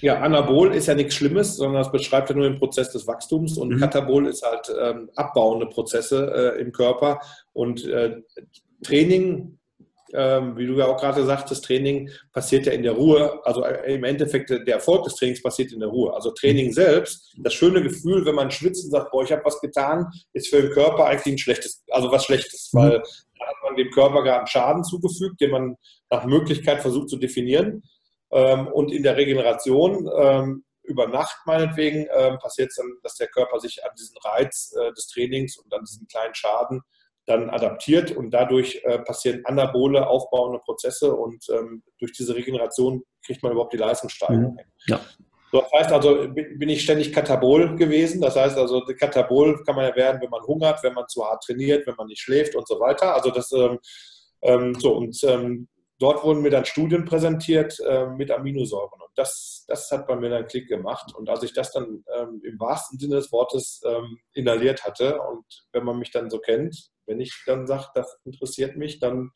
Ja, 0.00 0.20
Anabol 0.20 0.74
ist 0.74 0.86
ja 0.86 0.94
nichts 0.94 1.14
Schlimmes, 1.14 1.56
sondern 1.56 1.82
es 1.82 1.90
beschreibt 1.90 2.28
ja 2.28 2.36
nur 2.36 2.48
den 2.48 2.58
Prozess 2.58 2.90
des 2.90 3.06
Wachstums 3.06 3.56
und 3.56 3.70
mhm. 3.70 3.78
Katabol 3.78 4.26
ist 4.26 4.44
halt 4.44 4.72
ähm, 4.80 5.08
abbauende 5.14 5.66
Prozesse 5.66 6.54
äh, 6.56 6.60
im 6.60 6.72
Körper 6.72 7.20
und 7.52 7.84
äh, 7.86 8.16
Training 8.82 9.58
ähm, 10.14 10.56
wie 10.56 10.66
du 10.66 10.74
ja 10.74 10.86
auch 10.86 10.98
gerade 10.98 11.24
sagtest, 11.24 11.64
Training 11.64 12.10
passiert 12.32 12.66
ja 12.66 12.72
in 12.72 12.82
der 12.82 12.92
Ruhe. 12.92 13.40
Also 13.44 13.64
äh, 13.64 13.94
im 13.94 14.04
Endeffekt, 14.04 14.50
der 14.50 14.66
Erfolg 14.66 15.04
des 15.04 15.16
Trainings 15.16 15.42
passiert 15.42 15.72
in 15.72 15.80
der 15.80 15.88
Ruhe. 15.88 16.14
Also 16.14 16.30
Training 16.30 16.72
selbst, 16.72 17.34
das 17.38 17.54
schöne 17.54 17.82
Gefühl, 17.82 18.24
wenn 18.24 18.34
man 18.34 18.50
schwitzt 18.50 18.84
und 18.84 18.90
sagt, 18.90 19.10
boah, 19.10 19.24
ich 19.24 19.32
habe 19.32 19.44
was 19.44 19.60
getan, 19.60 20.06
ist 20.32 20.48
für 20.48 20.62
den 20.62 20.70
Körper 20.70 21.06
eigentlich 21.06 21.34
ein 21.34 21.38
schlechtes, 21.38 21.82
also 21.90 22.10
was 22.10 22.24
Schlechtes, 22.24 22.70
mhm. 22.72 22.78
weil 22.78 22.90
da 23.38 23.46
hat 23.46 23.56
man 23.64 23.76
dem 23.76 23.90
Körper 23.90 24.22
gerade 24.22 24.38
einen 24.38 24.46
Schaden 24.46 24.84
zugefügt, 24.84 25.40
den 25.40 25.50
man 25.50 25.76
nach 26.10 26.24
Möglichkeit 26.24 26.80
versucht 26.80 27.10
zu 27.10 27.16
definieren. 27.16 27.82
Ähm, 28.30 28.68
und 28.68 28.92
in 28.92 29.02
der 29.02 29.16
Regeneration 29.16 30.08
ähm, 30.16 30.64
über 30.84 31.08
Nacht 31.08 31.38
meinetwegen 31.46 32.06
passiert 32.42 32.68
es 32.68 32.76
dann, 32.76 32.92
dass 33.02 33.14
der 33.14 33.28
Körper 33.28 33.58
sich 33.58 33.82
an 33.82 33.92
diesen 33.98 34.18
Reiz 34.18 34.74
äh, 34.78 34.92
des 34.92 35.06
Trainings 35.08 35.56
und 35.56 35.72
an 35.72 35.80
diesen 35.82 36.06
kleinen 36.06 36.34
Schaden 36.34 36.82
dann 37.26 37.50
adaptiert 37.50 38.12
und 38.12 38.30
dadurch 38.30 38.82
äh, 38.84 38.98
passieren 38.98 39.42
anabole, 39.44 40.06
aufbauende 40.06 40.58
Prozesse 40.58 41.14
und 41.14 41.44
ähm, 41.50 41.82
durch 41.98 42.12
diese 42.12 42.34
Regeneration 42.34 43.02
kriegt 43.24 43.42
man 43.42 43.52
überhaupt 43.52 43.72
die 43.72 43.78
Leistungssteigerung. 43.78 44.54
Mhm. 44.54 44.60
Ja. 44.86 45.00
So, 45.50 45.60
das 45.60 45.72
heißt 45.72 45.92
also, 45.92 46.28
bin 46.34 46.68
ich 46.68 46.82
ständig 46.82 47.12
katabol 47.12 47.76
gewesen. 47.76 48.20
Das 48.20 48.34
heißt 48.34 48.58
also, 48.58 48.82
katabol 48.98 49.62
kann 49.64 49.76
man 49.76 49.86
ja 49.86 49.94
werden, 49.94 50.20
wenn 50.20 50.30
man 50.30 50.42
hungert, 50.42 50.82
wenn 50.82 50.94
man 50.94 51.06
zu 51.06 51.24
hart 51.24 51.44
trainiert, 51.44 51.86
wenn 51.86 51.94
man 51.96 52.08
nicht 52.08 52.20
schläft 52.20 52.56
und 52.56 52.66
so 52.66 52.80
weiter. 52.80 53.14
Also 53.14 53.30
das 53.30 53.52
ähm, 53.52 53.78
ähm, 54.42 54.74
so 54.74 54.96
und 54.96 55.16
ähm, 55.24 55.68
dort 55.98 56.24
wurden 56.24 56.42
mir 56.42 56.50
dann 56.50 56.64
Studien 56.64 57.04
präsentiert 57.04 57.78
äh, 57.80 58.06
mit 58.06 58.30
Aminosäuren. 58.30 59.00
Und 59.00 59.10
das, 59.16 59.64
das 59.68 59.90
hat 59.90 60.06
bei 60.06 60.16
mir 60.16 60.30
dann 60.30 60.46
Klick 60.46 60.68
gemacht. 60.68 61.14
Und 61.14 61.28
als 61.28 61.42
ich 61.42 61.52
das 61.52 61.72
dann 61.72 62.04
ähm, 62.16 62.40
im 62.44 62.58
wahrsten 62.58 62.98
Sinne 62.98 63.16
des 63.16 63.32
Wortes 63.32 63.80
ähm, 63.86 64.18
inhaliert 64.32 64.84
hatte 64.84 65.20
und 65.20 65.44
wenn 65.72 65.84
man 65.84 65.98
mich 65.98 66.10
dann 66.10 66.30
so 66.30 66.38
kennt, 66.38 66.90
wenn 67.06 67.20
ich 67.20 67.42
dann 67.46 67.66
sage, 67.66 67.86
das 67.94 68.18
interessiert 68.24 68.76
mich, 68.76 68.98
dann 68.98 69.30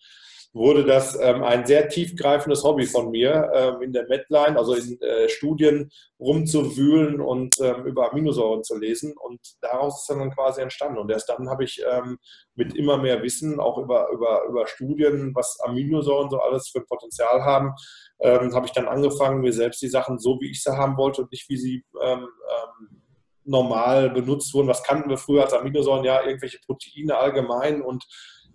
wurde 0.53 0.85
das 0.85 1.19
ähm, 1.21 1.43
ein 1.43 1.67
sehr 1.67 1.89
tiefgreifendes 1.89 2.65
Hobby 2.65 2.87
von 2.87 3.11
mir, 3.11 3.51
ähm, 3.55 3.83
in 3.83 3.93
der 3.93 4.07
Medline, 4.09 4.57
also 4.59 4.75
in 4.75 5.01
äh, 5.01 5.29
Studien 5.29 5.91
rumzuwühlen 6.19 7.21
und 7.21 7.55
ähm, 7.61 7.85
über 7.85 8.11
Aminosäuren 8.11 8.65
zu 8.65 8.77
lesen. 8.77 9.15
Und 9.17 9.41
daraus 9.61 10.01
ist 10.01 10.11
dann 10.11 10.31
quasi 10.31 10.61
entstanden. 10.61 10.99
Und 10.99 11.11
erst 11.11 11.29
dann 11.29 11.49
habe 11.51 11.65
ich 11.65 11.83
ähm, 11.89 12.19
mit 12.55 12.75
immer 12.75 12.97
mehr 12.97 13.23
Wissen, 13.23 13.61
auch 13.61 13.79
über, 13.79 14.09
über, 14.11 14.45
über 14.49 14.67
Studien, 14.67 15.35
was 15.35 15.59
Aminosäuren 15.61 16.31
so 16.31 16.41
alles 16.41 16.69
für 16.69 16.81
Potenzial 16.81 17.43
haben, 17.43 17.75
ähm, 18.21 18.55
habe 18.55 18.67
ich 18.67 18.73
dann 18.73 18.89
angefangen, 18.89 19.43
mir 19.43 19.53
selbst 19.53 19.83
die 19.83 19.89
Sachen 19.89 20.19
so, 20.19 20.39
wie 20.41 20.51
ich 20.51 20.63
sie 20.63 20.77
haben 20.77 20.97
wollte 20.97 21.23
und 21.23 21.31
nicht, 21.31 21.49
wie 21.49 21.59
sie 21.59 21.85
ähm, 22.03 22.27
normal 23.49 24.11
benutzt 24.11 24.53
wurden. 24.55 24.69
Was 24.69 24.83
kannten 24.83 25.09
wir 25.09 25.17
früher 25.19 25.43
als 25.43 25.55
Aminosäuren? 25.55 26.05
Ja, 26.05 26.23
irgendwelche 26.25 26.59
Proteine 26.65 27.17
allgemein 27.17 27.83
und 27.83 28.05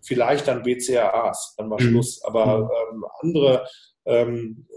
vielleicht 0.06 0.48
dann 0.48 0.64
BCAAs, 0.64 1.56
dann 1.58 1.70
war 1.70 1.82
mhm. 1.82 1.90
Schluss. 1.90 2.24
Aber 2.24 2.58
mhm. 2.58 2.70
ähm, 2.92 3.06
andere 3.22 3.68
ähm, 4.06 4.68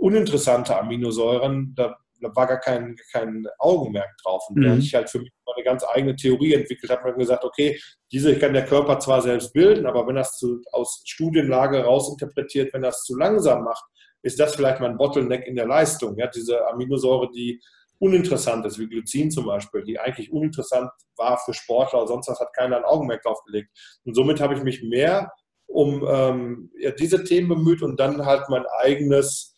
uninteressante 0.00 0.76
Aminosäuren, 0.76 1.74
da, 1.76 1.96
da, 2.20 2.34
war 2.34 2.46
gar 2.46 2.60
kein, 2.60 2.96
kein 3.12 3.46
Augenmerk 3.58 4.10
drauf. 4.22 4.44
Und 4.48 4.58
mhm. 4.58 4.62
da 4.62 4.76
ich 4.76 4.94
halt 4.94 5.10
für 5.10 5.20
mich 5.20 5.32
eine 5.54 5.64
ganz 5.64 5.84
eigene 5.84 6.16
Theorie 6.16 6.54
entwickelt 6.54 6.90
habe, 6.90 7.04
habe 7.04 7.18
gesagt, 7.18 7.44
okay, 7.44 7.78
diese 8.12 8.38
kann 8.38 8.52
der 8.52 8.66
Körper 8.66 8.98
zwar 8.98 9.22
selbst 9.22 9.52
bilden, 9.52 9.86
aber 9.86 10.06
wenn 10.06 10.16
das 10.16 10.36
zu, 10.36 10.60
aus 10.72 11.02
Studienlage 11.04 11.84
rausinterpretiert, 11.84 12.72
wenn 12.74 12.82
das 12.82 13.02
zu 13.04 13.16
langsam 13.16 13.64
macht, 13.64 13.84
ist 14.22 14.40
das 14.40 14.54
vielleicht 14.54 14.80
mein 14.80 14.96
Bottleneck 14.96 15.46
in 15.46 15.54
der 15.54 15.66
Leistung. 15.66 16.16
Ja, 16.16 16.26
diese 16.28 16.66
Aminosäure, 16.68 17.30
die 17.30 17.60
uninteressant 18.04 18.66
ist, 18.66 18.78
wie 18.78 18.88
Glycin 18.88 19.30
zum 19.30 19.46
Beispiel, 19.46 19.82
die 19.82 19.98
eigentlich 19.98 20.30
uninteressant 20.30 20.90
war 21.16 21.38
für 21.38 21.54
Sportler 21.54 22.00
oder 22.00 22.08
sonst 22.08 22.28
was, 22.28 22.38
hat 22.38 22.52
keiner 22.54 22.76
ein 22.76 22.84
Augenmerk 22.84 23.22
drauf 23.22 23.42
gelegt. 23.44 23.70
Und 24.04 24.14
somit 24.14 24.40
habe 24.40 24.54
ich 24.54 24.62
mich 24.62 24.82
mehr 24.82 25.32
um 25.66 26.06
ähm, 26.06 26.70
ja, 26.78 26.90
diese 26.90 27.24
Themen 27.24 27.48
bemüht 27.48 27.82
und 27.82 27.98
dann 27.98 28.26
halt 28.26 28.48
mein 28.48 28.64
eigenes 28.80 29.54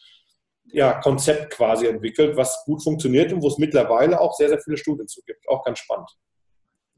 ja, 0.73 1.01
Konzept 1.01 1.53
quasi 1.53 1.87
entwickelt, 1.87 2.37
was 2.37 2.63
gut 2.65 2.83
funktioniert 2.83 3.33
und 3.33 3.43
wo 3.43 3.49
es 3.49 3.59
mittlerweile 3.59 4.21
auch 4.21 4.35
sehr, 4.35 4.49
sehr 4.49 4.61
viele 4.61 4.77
Studien 4.77 5.09
zu 5.09 5.21
gibt. 5.27 5.47
Auch 5.49 5.65
ganz 5.65 5.81
spannend. 5.81 6.09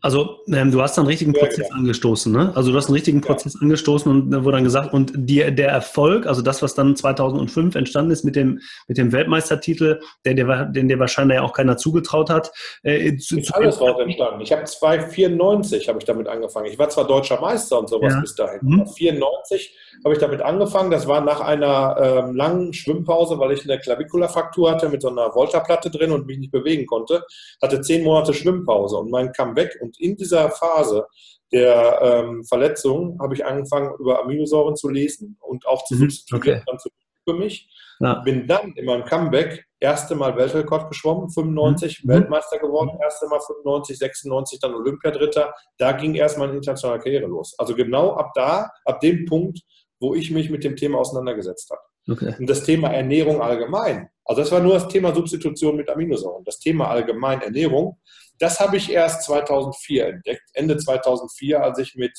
Also 0.01 0.39
ähm, 0.47 0.71
du 0.71 0.81
hast 0.81 0.97
dann 0.97 1.03
einen 1.03 1.09
richtigen 1.09 1.35
ja, 1.35 1.41
Prozess 1.41 1.69
genau. 1.69 1.81
angestoßen, 1.81 2.33
ne? 2.33 2.53
Also 2.55 2.71
du 2.71 2.77
hast 2.77 2.87
einen 2.87 2.95
richtigen 2.95 3.21
Prozess 3.21 3.55
ja. 3.55 3.61
angestoßen 3.63 4.11
und 4.11 4.31
da 4.31 4.45
wurde 4.45 4.59
dann 4.59 4.65
gesagt, 4.65 4.95
und 4.95 5.13
die, 5.17 5.39
der 5.53 5.71
Erfolg, 5.71 6.27
also 6.27 6.41
das, 6.41 6.63
was 6.63 6.75
dann 6.75 6.95
2005 6.95 7.75
entstanden 7.75 8.13
ist 8.13 8.25
mit 8.25 8.37
dem, 8.37 8.61
mit 8.87 8.97
dem 8.97 9.11
Weltmeistertitel, 9.11 10.01
der, 10.25 10.35
der, 10.35 10.67
den 10.67 10.89
dir 10.89 11.01
wahrscheinlich 11.01 11.37
ja 11.37 11.43
auch 11.43 11.53
keiner 11.53 11.77
zugetraut 11.77 12.31
hat. 12.31 12.53
Äh, 12.85 13.17
zu, 13.17 13.41
ist 13.41 13.53
alles 13.53 13.81
raus 13.81 14.01
entstanden. 14.01 14.41
Ich 14.41 14.53
habe 14.53 14.65
294 14.65 15.89
habe 15.89 15.99
ich 15.99 16.05
damit 16.05 16.29
angefangen. 16.29 16.67
Ich 16.67 16.79
war 16.79 16.89
zwar 16.91 17.07
deutscher 17.07 17.41
Meister 17.41 17.81
und 17.81 17.89
sowas 17.89 18.15
ja. 18.15 18.21
bis 18.21 18.37
dahin. 18.37 18.61
Mhm. 18.63 18.87
94 18.87 19.77
habe 20.05 20.15
ich 20.15 20.21
damit 20.21 20.43
angefangen. 20.43 20.91
Das 20.93 21.09
war 21.09 21.21
nach 21.23 21.41
einer 21.41 21.97
ähm, 22.01 22.37
langen 22.37 22.73
Schwimmpause, 22.73 23.39
weil 23.39 23.53
ich 23.53 23.65
eine 23.65 23.81
Klavikulafraktur 23.81 24.71
hatte 24.71 24.89
mit 24.89 25.03
so 25.03 25.09
einer 25.09 25.35
Voltaplatte 25.35 25.91
drin 25.91 26.13
und 26.13 26.27
mich 26.27 26.39
nicht 26.39 26.53
bewegen 26.53 26.87
konnte. 26.87 27.25
Hatte 27.61 27.81
zehn 27.81 28.05
Monate 28.05 28.33
Schwimmpause 28.33 28.97
und 28.97 29.11
mein 29.11 29.33
Comeback. 29.33 29.77
Und 29.81 29.88
in 29.99 30.17
dieser 30.17 30.51
Phase 30.51 31.07
der 31.53 32.01
ähm, 32.03 32.45
Verletzung 32.45 33.19
habe 33.21 33.35
ich 33.35 33.45
angefangen, 33.45 33.95
über 33.99 34.23
Aminosäuren 34.23 34.77
zu 34.77 34.89
lesen 34.89 35.39
und 35.41 35.67
auch 35.67 35.85
zu 35.85 35.95
mhm, 35.95 36.01
substituieren 36.01 36.63
okay. 36.67 36.91
für 37.25 37.35
mich. 37.35 37.71
Ja. 38.01 38.21
Bin 38.21 38.47
dann 38.47 38.73
in 38.73 38.85
meinem 38.85 39.05
Comeback 39.05 39.65
erste 39.81 40.15
Mal 40.15 40.37
Weltrekord 40.37 40.89
geschwommen, 40.89 41.31
95, 41.31 42.05
mhm. 42.05 42.09
Weltmeister 42.11 42.59
geworden, 42.59 42.99
erste 43.03 43.27
Mal 43.29 43.41
95, 43.41 43.99
96, 43.99 44.61
dann 44.61 44.75
Olympiadritter. 44.75 45.55
Da 45.79 45.93
ging 45.93 46.15
erst 46.15 46.37
meine 46.39 46.53
internationale 46.53 47.01
Karriere 47.01 47.27
los. 47.27 47.55
Also 47.59 47.75
genau 47.75 48.13
ab 48.13 48.33
da, 48.35 48.71
ab 48.85 49.01
dem 49.01 49.25
Punkt 49.25 49.61
wo 50.01 50.15
ich 50.15 50.31
mich 50.31 50.51
mit 50.51 50.65
dem 50.65 50.77
Thema 50.77 50.99
auseinandergesetzt 50.99 51.71
habe. 51.71 51.81
Okay. 52.11 52.35
Und 52.39 52.49
das 52.49 52.63
Thema 52.65 52.89
Ernährung 52.89 53.43
allgemein, 53.43 54.09
also 54.25 54.43
das 54.43 54.53
war 54.53 54.61
nur 54.61 54.75
das 54.75 54.89
Thema 54.89 55.15
Substitution 55.15 55.77
mit 55.77 55.91
Aminosäuren. 55.91 56.45
Das 56.45 56.59
Thema 56.59 56.89
allgemein 56.89 57.43
Ernährung, 57.43 57.99
das 58.39 58.61
habe 58.61 58.77
ich 58.77 58.91
erst 58.91 59.25
2004 59.25 60.07
entdeckt, 60.07 60.51
Ende 60.55 60.77
2004, 60.77 61.63
als 61.63 61.79
ich 61.79 61.95
mit 61.95 62.19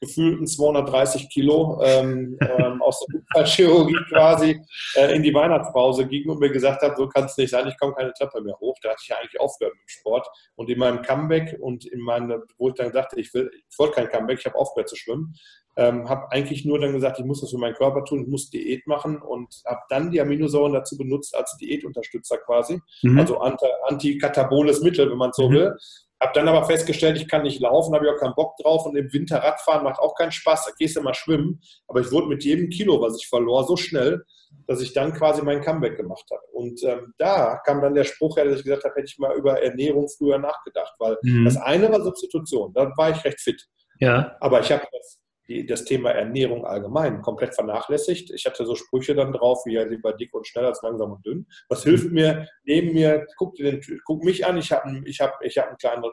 gefühlten 0.00 0.46
230 0.46 1.28
Kilo 1.30 1.80
ähm, 1.82 2.38
ähm, 2.40 2.82
aus 2.82 3.00
der 3.00 3.20
Unfallchirurgie 3.20 3.96
quasi 4.08 4.60
äh, 4.94 5.14
in 5.14 5.22
die 5.22 5.32
Weihnachtspause 5.32 6.06
ging 6.06 6.28
und 6.28 6.40
mir 6.40 6.50
gesagt 6.50 6.82
habe, 6.82 6.94
so 6.96 7.08
kann 7.08 7.24
es 7.24 7.36
nicht 7.36 7.50
sein, 7.50 7.66
ich 7.66 7.78
komme 7.78 7.94
keine 7.94 8.12
Treppe 8.12 8.42
mehr 8.42 8.58
hoch. 8.60 8.76
Da 8.82 8.90
hatte 8.90 9.00
ich 9.02 9.08
ja 9.08 9.16
eigentlich 9.16 9.40
aufgehört 9.40 9.74
mit 9.74 9.82
dem 9.82 9.88
Sport. 9.88 10.28
Und 10.54 10.68
in 10.68 10.78
meinem 10.78 11.02
Comeback 11.02 11.56
und 11.60 11.86
in 11.86 12.00
meinem, 12.00 12.42
wo 12.58 12.68
ich 12.68 12.74
dann 12.74 12.92
dachte, 12.92 13.18
ich 13.18 13.32
will, 13.32 13.50
ich 13.54 13.78
wollte 13.78 13.94
kein 13.94 14.08
Comeback, 14.08 14.38
ich 14.40 14.46
habe 14.46 14.56
aufgehört 14.56 14.88
zu 14.88 14.96
schwimmen, 14.96 15.34
ähm, 15.76 16.08
habe 16.08 16.30
eigentlich 16.32 16.64
nur 16.64 16.78
dann 16.78 16.92
gesagt, 16.92 17.18
ich 17.18 17.24
muss 17.24 17.40
das 17.40 17.50
für 17.50 17.58
meinen 17.58 17.74
Körper 17.74 18.04
tun, 18.04 18.22
ich 18.22 18.28
muss 18.28 18.50
Diät 18.50 18.86
machen 18.86 19.20
und 19.20 19.62
habe 19.66 19.80
dann 19.88 20.10
die 20.10 20.20
Aminosäuren 20.20 20.72
dazu 20.72 20.96
benutzt 20.96 21.34
als 21.34 21.56
Diätunterstützer 21.58 22.38
quasi, 22.38 22.80
mhm. 23.02 23.18
also 23.18 23.40
antikataboles 23.40 24.80
Mittel, 24.80 25.10
wenn 25.10 25.18
man 25.18 25.32
so 25.32 25.48
mhm. 25.48 25.54
will. 25.54 25.76
Habe 26.20 26.32
dann 26.34 26.48
aber 26.48 26.64
festgestellt, 26.64 27.18
ich 27.18 27.28
kann 27.28 27.42
nicht 27.42 27.60
laufen, 27.60 27.94
habe 27.94 28.06
ich 28.06 28.12
auch 28.12 28.18
keinen 28.18 28.34
Bock 28.34 28.56
drauf 28.56 28.86
und 28.86 28.96
im 28.96 29.12
Winter 29.12 29.38
Radfahren 29.38 29.84
macht 29.84 30.00
auch 30.00 30.14
keinen 30.14 30.32
Spaß, 30.32 30.64
da 30.64 30.72
gehst 30.78 30.96
du 30.96 31.02
mal 31.02 31.14
schwimmen. 31.14 31.60
Aber 31.88 32.00
ich 32.00 32.10
wurde 32.10 32.26
mit 32.26 32.42
jedem 32.42 32.70
Kilo, 32.70 33.00
was 33.02 33.16
ich 33.20 33.28
verlor, 33.28 33.64
so 33.64 33.76
schnell, 33.76 34.24
dass 34.66 34.80
ich 34.80 34.94
dann 34.94 35.12
quasi 35.12 35.42
mein 35.42 35.60
Comeback 35.60 35.96
gemacht 35.96 36.24
habe. 36.30 36.42
Und 36.52 36.82
ähm, 36.84 37.12
da 37.18 37.60
kam 37.64 37.82
dann 37.82 37.94
der 37.94 38.04
Spruch 38.04 38.36
her, 38.36 38.46
dass 38.46 38.58
ich 38.58 38.64
gesagt 38.64 38.84
habe, 38.84 38.94
hätte 38.94 39.06
ich 39.06 39.18
mal 39.18 39.36
über 39.36 39.62
Ernährung 39.62 40.08
früher 40.08 40.38
nachgedacht, 40.38 40.94
weil 40.98 41.18
mhm. 41.22 41.44
das 41.44 41.56
eine 41.58 41.92
war 41.92 42.02
Substitution, 42.02 42.72
da 42.72 42.90
war 42.96 43.10
ich 43.10 43.22
recht 43.24 43.40
fit. 43.40 43.62
Ja. 44.00 44.36
Aber 44.40 44.60
ich 44.60 44.72
habe 44.72 44.86
das 44.90 45.20
die, 45.48 45.66
das 45.66 45.84
Thema 45.84 46.10
Ernährung 46.10 46.64
allgemein 46.64 47.22
komplett 47.22 47.54
vernachlässigt. 47.54 48.30
Ich 48.30 48.46
hatte 48.46 48.66
so 48.66 48.74
Sprüche 48.74 49.14
dann 49.14 49.32
drauf, 49.32 49.62
wie 49.64 49.74
ja 49.74 49.84
lieber 49.84 50.12
dick 50.12 50.34
und 50.34 50.46
schnell 50.46 50.64
als 50.64 50.82
langsam 50.82 51.12
und 51.12 51.24
dünn. 51.24 51.46
Was 51.68 51.84
hilft 51.84 52.10
mir? 52.10 52.48
Neben 52.64 52.92
mir, 52.92 53.26
guck, 53.36 53.54
den, 53.54 53.80
guck 54.04 54.24
mich 54.24 54.46
an, 54.46 54.58
ich 54.58 54.72
habe 54.72 55.02
ich 55.04 55.20
hab, 55.20 55.42
ich 55.42 55.56
hab 55.58 55.68
einen 55.68 55.78
kleinen 55.78 56.04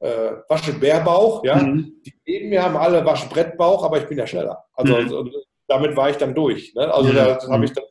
äh, 0.00 0.08
äh, 0.08 0.36
Waschebärbauch. 0.48 1.44
Ja? 1.44 1.56
Mhm. 1.56 2.02
Die 2.04 2.14
neben 2.26 2.48
mir 2.48 2.62
haben 2.62 2.76
alle 2.76 3.04
Waschbrettbauch, 3.04 3.84
aber 3.84 3.98
ich 3.98 4.06
bin 4.06 4.18
ja 4.18 4.26
schneller. 4.26 4.64
Also, 4.74 4.94
mhm. 4.94 5.00
also 5.00 5.30
damit 5.68 5.96
war 5.96 6.10
ich 6.10 6.16
dann 6.16 6.34
durch. 6.34 6.74
Ne? 6.74 6.92
Also 6.92 7.10
mhm. 7.10 7.16
da 7.16 7.38
habe 7.48 7.64
ich 7.64 7.72
dann 7.72 7.84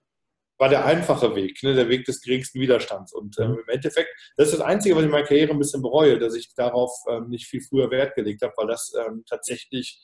war 0.63 0.69
der 0.69 0.85
einfache 0.85 1.35
Weg, 1.35 1.61
ne? 1.63 1.73
der 1.73 1.89
Weg 1.89 2.05
des 2.05 2.21
geringsten 2.21 2.59
Widerstands. 2.61 3.13
Und 3.13 3.37
ähm, 3.39 3.59
im 3.61 3.73
Endeffekt, 3.73 4.09
das 4.37 4.47
ist 4.47 4.59
das 4.59 4.65
Einzige, 4.65 4.95
was 4.95 5.01
ich 5.01 5.07
in 5.07 5.11
meiner 5.11 5.25
Karriere 5.25 5.51
ein 5.51 5.59
bisschen 5.59 5.81
bereue, 5.81 6.19
dass 6.19 6.35
ich 6.35 6.53
darauf 6.55 6.91
ähm, 7.09 7.27
nicht 7.27 7.47
viel 7.47 7.61
früher 7.61 7.91
Wert 7.91 8.15
gelegt 8.15 8.41
habe, 8.43 8.53
weil 8.55 8.67
das 8.67 8.93
ähm, 8.97 9.23
tatsächlich 9.27 10.01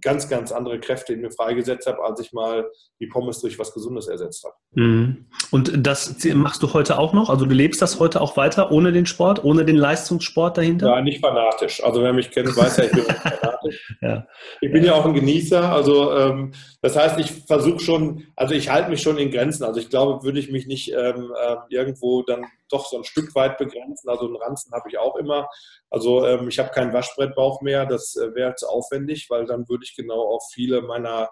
ganz, 0.00 0.28
ganz 0.28 0.52
andere 0.52 0.78
Kräfte 0.80 1.12
in 1.12 1.20
mir 1.20 1.30
freigesetzt 1.30 1.86
habe, 1.86 2.02
als 2.04 2.20
ich 2.20 2.32
mal 2.32 2.70
die 3.00 3.06
Pommes 3.06 3.40
durch 3.40 3.58
was 3.58 3.72
Gesundes 3.72 4.08
ersetzt 4.08 4.44
habe. 4.44 4.54
Mhm. 4.72 5.26
Und 5.50 5.86
das 5.86 6.24
machst 6.34 6.62
du 6.62 6.72
heute 6.72 6.98
auch 6.98 7.12
noch? 7.12 7.30
Also 7.30 7.46
du 7.46 7.54
lebst 7.54 7.80
das 7.82 7.98
heute 7.98 8.20
auch 8.20 8.36
weiter 8.36 8.70
ohne 8.70 8.92
den 8.92 9.06
Sport, 9.06 9.44
ohne 9.44 9.64
den 9.64 9.76
Leistungssport 9.76 10.58
dahinter? 10.58 10.88
Ja, 10.88 11.00
nicht 11.00 11.20
fanatisch. 11.20 11.82
Also 11.82 12.02
wer 12.02 12.12
mich 12.12 12.30
kennt, 12.30 12.56
weiß 12.56 12.76
ja, 12.78 12.84
ich 12.84 12.90
bin 12.90 13.04
nicht 13.04 13.18
fanatisch. 13.18 13.96
ja. 14.02 14.26
Ich 14.60 14.72
bin 14.72 14.84
ja 14.84 14.94
auch 14.94 15.04
ein 15.04 15.14
Genießer. 15.14 15.72
Also 15.72 16.12
ähm, 16.12 16.52
das 16.82 16.96
heißt, 16.96 17.18
ich 17.18 17.30
versuche 17.46 17.80
schon, 17.80 18.24
also 18.36 18.54
ich 18.54 18.70
halte 18.70 18.90
mich 18.90 19.02
schon 19.02 19.18
in 19.18 19.30
Grenzen. 19.30 19.64
Also 19.64 19.80
ich 19.80 19.90
glaube, 19.90 20.22
würde 20.24 20.38
ich 20.38 20.50
mich 20.50 20.66
nicht 20.66 20.92
ähm, 20.92 21.32
äh, 21.36 21.56
irgendwo 21.70 22.22
dann 22.22 22.44
doch 22.70 22.86
so 22.86 22.96
ein 22.96 23.04
Stück 23.04 23.34
weit 23.34 23.58
begrenzen. 23.58 24.08
Also 24.08 24.26
einen 24.26 24.36
Ranzen 24.36 24.72
habe 24.72 24.88
ich 24.88 24.98
auch 24.98 25.16
immer. 25.16 25.48
Also 25.90 26.26
ähm, 26.26 26.48
ich 26.48 26.58
habe 26.58 26.70
keinen 26.70 26.92
Waschbrettbauch 26.92 27.62
mehr. 27.62 27.86
Das 27.86 28.16
äh, 28.16 28.34
wäre 28.34 28.54
zu 28.54 28.68
aufwendig, 28.68 29.26
weil 29.30 29.46
dann 29.46 29.68
würde 29.68 29.84
ich 29.84 29.96
genau 29.96 30.20
auf 30.34 30.42
viele 30.52 30.82
meiner 30.82 31.30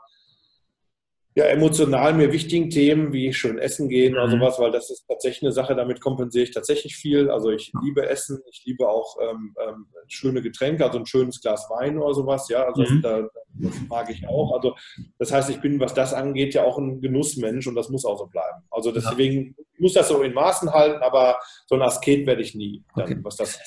ja, 1.37 1.47
emotional 1.47 2.14
mir 2.14 2.33
wichtigen 2.33 2.71
Themen 2.71 3.12
wie 3.12 3.33
schön 3.33 3.59
essen 3.59 3.88
gehen 3.88 4.14
oder 4.14 4.29
mhm. 4.29 4.33
sowas, 4.33 4.59
weil 4.61 4.71
das 4.71 4.91
ist 4.91 5.05
tatsächlich 5.09 5.43
eine 5.43 5.53
Sache, 5.53 5.75
damit 5.75 6.00
kompensiere 6.00 6.45
ich 6.45 6.53
tatsächlich 6.53 6.95
viel. 6.95 7.29
Also 7.29 7.50
ich 7.50 7.73
liebe 7.83 8.09
Essen, 8.09 8.41
ich 8.49 8.62
liebe 8.64 8.88
auch 8.88 9.17
ähm, 9.21 9.55
ähm, 9.61 9.87
schöne 10.07 10.43
Getränke, 10.43 10.85
also 10.85 10.99
ein 10.99 11.07
schönes 11.07 11.41
Glas 11.41 11.69
Wein 11.71 11.99
oder 11.99 12.14
sowas, 12.14 12.49
ja, 12.49 12.64
also 12.64 12.83
mhm. 12.83 13.03
das, 13.03 13.25
das 13.55 13.81
mag 13.88 14.11
ich 14.11 14.29
auch. 14.29 14.55
Also 14.55 14.76
das 15.19 15.33
heißt, 15.33 15.50
ich 15.50 15.61
bin, 15.61 15.81
was 15.81 15.93
das 15.93 16.14
angeht, 16.14 16.55
ja 16.55 16.62
auch 16.62 16.79
ein 16.79 17.00
Genussmensch 17.00 17.67
und 17.67 17.75
das 17.75 17.88
muss 17.88 18.05
auch 18.05 18.19
so 18.19 18.26
bleiben. 18.26 18.62
Also 18.71 18.93
deswegen 18.93 19.57
ja. 19.59 19.63
Muss 19.78 19.93
das 19.93 20.09
so 20.09 20.23
in 20.23 20.35
Maßen 20.35 20.73
halten, 20.73 21.02
aber 21.02 21.38
so 21.66 21.75
ein 21.75 21.83
Asket 21.83 22.26
werde 22.26 22.43
ich 22.43 22.54
nie. 22.54 22.85
Dann, 22.95 23.04
okay. 23.04 23.19
was 23.23 23.37
das, 23.37 23.59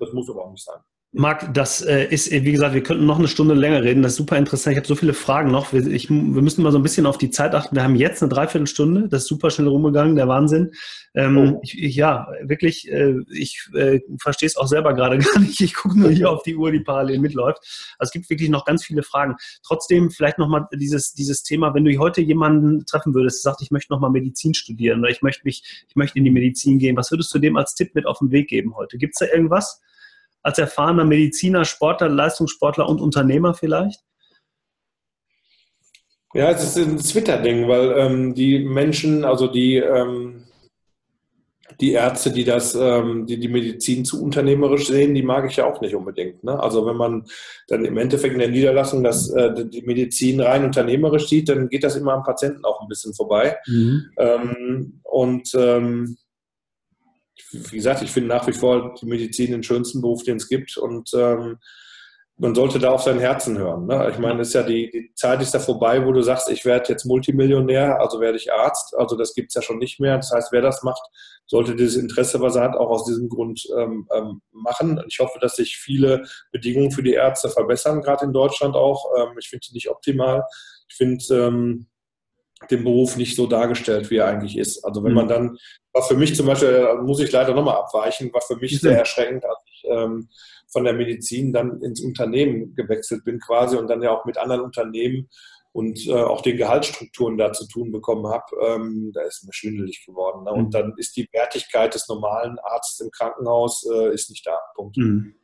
das 0.00 0.12
muss 0.12 0.28
aber 0.30 0.44
auch 0.44 0.50
nicht 0.50 0.64
sein. 0.64 0.80
Marc, 1.14 1.52
das 1.52 1.82
äh, 1.82 2.06
ist, 2.06 2.30
wie 2.30 2.52
gesagt, 2.52 2.72
wir 2.72 2.82
könnten 2.82 3.04
noch 3.04 3.18
eine 3.18 3.28
Stunde 3.28 3.52
länger 3.52 3.82
reden. 3.82 4.02
Das 4.02 4.12
ist 4.12 4.16
super 4.16 4.38
interessant. 4.38 4.72
Ich 4.72 4.78
habe 4.78 4.88
so 4.88 4.94
viele 4.94 5.12
Fragen 5.12 5.50
noch. 5.50 5.74
Wir, 5.74 5.86
ich, 5.86 6.08
wir 6.08 6.16
müssen 6.16 6.62
mal 6.62 6.72
so 6.72 6.78
ein 6.78 6.82
bisschen 6.82 7.04
auf 7.04 7.18
die 7.18 7.28
Zeit 7.28 7.54
achten. 7.54 7.76
Wir 7.76 7.82
haben 7.82 7.96
jetzt 7.96 8.22
eine 8.22 8.32
Dreiviertelstunde. 8.32 9.08
Das 9.10 9.22
ist 9.22 9.28
super 9.28 9.50
schnell 9.50 9.68
rumgegangen, 9.68 10.16
der 10.16 10.26
Wahnsinn. 10.26 10.70
Ähm, 11.12 11.36
oh. 11.36 11.60
ich, 11.62 11.94
ja, 11.94 12.28
wirklich, 12.44 12.90
äh, 12.90 13.16
ich 13.30 13.68
äh, 13.74 14.00
verstehe 14.22 14.46
es 14.46 14.56
auch 14.56 14.66
selber 14.66 14.94
gerade 14.94 15.18
gar 15.34 15.38
nicht. 15.38 15.60
Ich 15.60 15.74
gucke 15.74 16.00
nur 16.00 16.08
hier 16.08 16.30
auf 16.30 16.44
die 16.44 16.56
Uhr, 16.56 16.72
die 16.72 16.80
parallel 16.80 17.18
mitläuft. 17.18 17.58
Also 17.98 18.08
es 18.08 18.12
gibt 18.12 18.30
wirklich 18.30 18.48
noch 18.48 18.64
ganz 18.64 18.82
viele 18.82 19.02
Fragen. 19.02 19.36
Trotzdem 19.62 20.10
vielleicht 20.10 20.38
nochmal 20.38 20.66
dieses, 20.72 21.12
dieses 21.12 21.42
Thema, 21.42 21.74
wenn 21.74 21.84
du 21.84 21.94
heute 21.98 22.22
jemanden 22.22 22.86
treffen 22.86 23.12
würdest, 23.12 23.44
der 23.44 23.52
sagt, 23.52 23.60
ich 23.60 23.70
möchte 23.70 23.92
nochmal 23.92 24.10
Medizin 24.10 24.54
studieren 24.54 25.00
oder 25.00 25.10
ich 25.10 25.20
möchte 25.20 25.42
mich, 25.44 25.84
ich 25.86 25.94
möchte 25.94 26.16
in 26.16 26.24
die 26.24 26.30
Medizin 26.30 26.78
gehen, 26.78 26.96
was 26.96 27.10
würdest 27.10 27.34
du 27.34 27.38
dem 27.38 27.58
als 27.58 27.74
Tipp 27.74 27.94
mit 27.94 28.06
auf 28.06 28.20
den 28.20 28.30
Weg 28.30 28.48
geben 28.48 28.74
heute? 28.76 28.96
Gibt 28.96 29.12
es 29.12 29.18
da 29.18 29.26
irgendwas? 29.30 29.82
Als 30.42 30.58
erfahrener 30.58 31.04
Mediziner, 31.04 31.64
Sportler, 31.64 32.08
Leistungssportler 32.08 32.88
und 32.88 33.00
Unternehmer 33.00 33.54
vielleicht? 33.54 34.00
Ja, 36.34 36.50
es 36.50 36.64
ist 36.64 36.78
ein 36.78 36.98
Twitter-Ding, 36.98 37.68
weil 37.68 37.92
ähm, 37.98 38.34
die 38.34 38.60
Menschen, 38.60 39.24
also 39.24 39.48
die, 39.48 39.76
ähm, 39.76 40.44
die 41.80 41.92
Ärzte, 41.92 42.30
die 42.30 42.44
das, 42.44 42.74
ähm, 42.74 43.26
die 43.26 43.38
die 43.38 43.48
Medizin 43.48 44.04
zu 44.04 44.22
unternehmerisch 44.22 44.86
sehen, 44.86 45.14
die 45.14 45.22
mag 45.22 45.50
ich 45.50 45.56
ja 45.56 45.66
auch 45.66 45.80
nicht 45.82 45.94
unbedingt. 45.94 46.42
Ne? 46.42 46.58
Also 46.58 46.86
wenn 46.86 46.96
man 46.96 47.26
dann 47.68 47.84
im 47.84 47.98
Endeffekt 47.98 48.32
in 48.32 48.40
der 48.40 48.48
Niederlassung 48.48 49.02
das, 49.02 49.30
äh, 49.30 49.66
die 49.68 49.82
Medizin 49.82 50.40
rein 50.40 50.64
unternehmerisch 50.64 51.28
sieht, 51.28 51.50
dann 51.50 51.68
geht 51.68 51.84
das 51.84 51.96
immer 51.96 52.14
am 52.14 52.22
Patienten 52.22 52.64
auch 52.64 52.80
ein 52.80 52.88
bisschen 52.88 53.12
vorbei. 53.12 53.58
Mhm. 53.66 54.10
Ähm, 54.16 55.00
und 55.02 55.52
ähm, 55.54 56.16
wie 57.50 57.76
gesagt, 57.76 58.02
ich 58.02 58.10
finde 58.10 58.28
nach 58.28 58.46
wie 58.46 58.52
vor 58.52 58.94
die 58.94 59.06
Medizin 59.06 59.52
den 59.52 59.62
schönsten 59.62 60.00
Beruf, 60.00 60.22
den 60.22 60.36
es 60.36 60.48
gibt. 60.48 60.76
Und 60.76 61.10
ähm, 61.14 61.58
man 62.38 62.54
sollte 62.54 62.78
da 62.78 62.90
auf 62.90 63.02
sein 63.02 63.20
Herzen 63.20 63.58
hören. 63.58 63.86
Ne? 63.86 64.08
Ich 64.10 64.18
meine, 64.18 64.40
ist 64.40 64.54
ja 64.54 64.62
die, 64.62 64.90
die, 64.90 65.12
Zeit 65.14 65.40
ist 65.42 65.54
da 65.54 65.58
vorbei, 65.58 66.04
wo 66.04 66.12
du 66.12 66.22
sagst, 66.22 66.50
ich 66.50 66.64
werde 66.64 66.88
jetzt 66.88 67.04
Multimillionär, 67.04 68.00
also 68.00 68.20
werde 68.20 68.38
ich 68.38 68.52
Arzt. 68.52 68.96
Also 68.96 69.16
das 69.16 69.34
gibt 69.34 69.50
es 69.50 69.54
ja 69.54 69.62
schon 69.62 69.78
nicht 69.78 70.00
mehr. 70.00 70.16
Das 70.16 70.32
heißt, 70.32 70.50
wer 70.50 70.62
das 70.62 70.82
macht, 70.82 71.02
sollte 71.46 71.76
dieses 71.76 71.96
Interesse, 71.96 72.40
was 72.40 72.56
er 72.56 72.62
hat, 72.62 72.76
auch 72.76 72.88
aus 72.88 73.04
diesem 73.04 73.28
Grund 73.28 73.62
ähm, 73.78 74.08
ähm, 74.14 74.40
machen. 74.50 75.00
Ich 75.06 75.18
hoffe, 75.20 75.38
dass 75.40 75.56
sich 75.56 75.76
viele 75.76 76.24
Bedingungen 76.50 76.90
für 76.90 77.02
die 77.02 77.12
Ärzte 77.12 77.48
verbessern, 77.48 78.00
gerade 78.00 78.24
in 78.24 78.32
Deutschland 78.32 78.74
auch. 78.74 79.04
Ähm, 79.18 79.36
ich 79.38 79.48
finde 79.48 79.66
die 79.68 79.74
nicht 79.74 79.90
optimal. 79.90 80.42
Ich 80.88 80.96
finde 80.96 81.22
den 82.70 82.84
Beruf 82.84 83.16
nicht 83.16 83.36
so 83.36 83.46
dargestellt, 83.46 84.10
wie 84.10 84.16
er 84.16 84.26
eigentlich 84.26 84.56
ist. 84.56 84.84
Also 84.84 85.02
wenn 85.04 85.14
man 85.14 85.26
mhm. 85.26 85.30
dann, 85.30 85.58
war 85.92 86.02
für 86.02 86.16
mich 86.16 86.34
zum 86.34 86.46
Beispiel, 86.46 86.86
muss 87.02 87.20
ich 87.20 87.32
leider 87.32 87.54
nochmal 87.54 87.76
abweichen, 87.76 88.32
war 88.32 88.40
für 88.40 88.56
mich 88.56 88.80
sehr 88.80 88.98
erschreckend, 88.98 89.44
als 89.44 89.58
ich 89.66 89.84
ähm, 89.88 90.28
von 90.68 90.84
der 90.84 90.94
Medizin 90.94 91.52
dann 91.52 91.82
ins 91.82 92.02
Unternehmen 92.02 92.74
gewechselt 92.74 93.24
bin 93.24 93.38
quasi 93.40 93.76
und 93.76 93.88
dann 93.88 94.02
ja 94.02 94.10
auch 94.10 94.24
mit 94.24 94.38
anderen 94.38 94.62
Unternehmen 94.62 95.28
und 95.72 96.06
äh, 96.06 96.12
auch 96.12 96.42
den 96.42 96.58
Gehaltsstrukturen 96.58 97.38
da 97.38 97.52
zu 97.52 97.66
tun 97.66 97.92
bekommen 97.92 98.26
habe, 98.26 98.44
ähm, 98.62 99.10
da 99.14 99.22
ist 99.22 99.44
mir 99.44 99.52
schwindelig 99.52 100.04
geworden. 100.06 100.44
Ne? 100.44 100.52
Und 100.52 100.66
mhm. 100.66 100.70
dann 100.70 100.94
ist 100.98 101.16
die 101.16 101.28
Wertigkeit 101.32 101.94
des 101.94 102.08
normalen 102.08 102.58
Arztes 102.58 103.00
im 103.00 103.10
Krankenhaus 103.10 103.88
äh, 103.90 104.12
ist 104.12 104.30
nicht 104.30 104.46
da. 104.46 104.58
Punkt. 104.74 104.96
Mhm. 104.96 105.34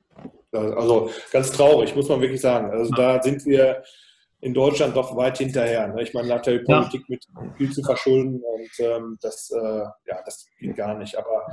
Also 0.53 1.11
ganz 1.31 1.53
traurig, 1.53 1.95
muss 1.95 2.09
man 2.09 2.21
wirklich 2.21 2.41
sagen. 2.41 2.71
Also 2.71 2.93
da 2.95 3.23
sind 3.23 3.45
wir 3.45 3.83
in 4.41 4.55
Deutschland 4.55 4.97
doch 4.97 5.17
weit 5.17 5.39
hinterher. 5.39 5.89
Ne? 5.89 6.03
Ich 6.03 6.15
meine, 6.15 6.29
nach 6.29 6.43
der 6.43 6.61
Politik 6.61 7.03
ja. 7.09 7.17
mit 7.17 7.27
viel 7.57 7.73
zu 7.73 7.83
verschulden 7.83 8.41
und 8.41 8.71
ähm, 8.79 9.19
das, 9.21 9.51
äh, 9.51 9.85
ja, 10.07 10.23
das 10.25 10.47
geht 10.61 10.77
gar 10.77 10.97
nicht. 10.97 11.17
Aber 11.17 11.47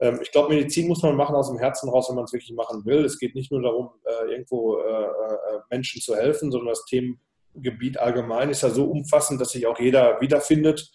ähm, 0.00 0.20
ich 0.22 0.30
glaube, 0.30 0.54
Medizin 0.54 0.88
muss 0.88 1.02
man 1.02 1.16
machen 1.16 1.34
aus 1.34 1.50
dem 1.50 1.58
Herzen 1.58 1.90
raus, 1.90 2.08
wenn 2.08 2.16
man 2.16 2.24
es 2.24 2.32
wirklich 2.32 2.52
machen 2.54 2.84
will. 2.86 3.04
Es 3.04 3.18
geht 3.18 3.34
nicht 3.34 3.52
nur 3.52 3.60
darum, 3.60 3.90
äh, 4.04 4.32
irgendwo 4.32 4.78
äh, 4.78 5.04
äh, 5.04 5.60
Menschen 5.70 6.00
zu 6.00 6.16
helfen, 6.16 6.50
sondern 6.50 6.70
das 6.70 6.84
Themengebiet 6.86 7.98
allgemein 7.98 8.48
ist 8.48 8.62
ja 8.62 8.70
so 8.70 8.86
umfassend, 8.86 9.40
dass 9.40 9.50
sich 9.50 9.66
auch 9.66 9.78
jeder 9.78 10.18
wiederfindet. 10.22 10.90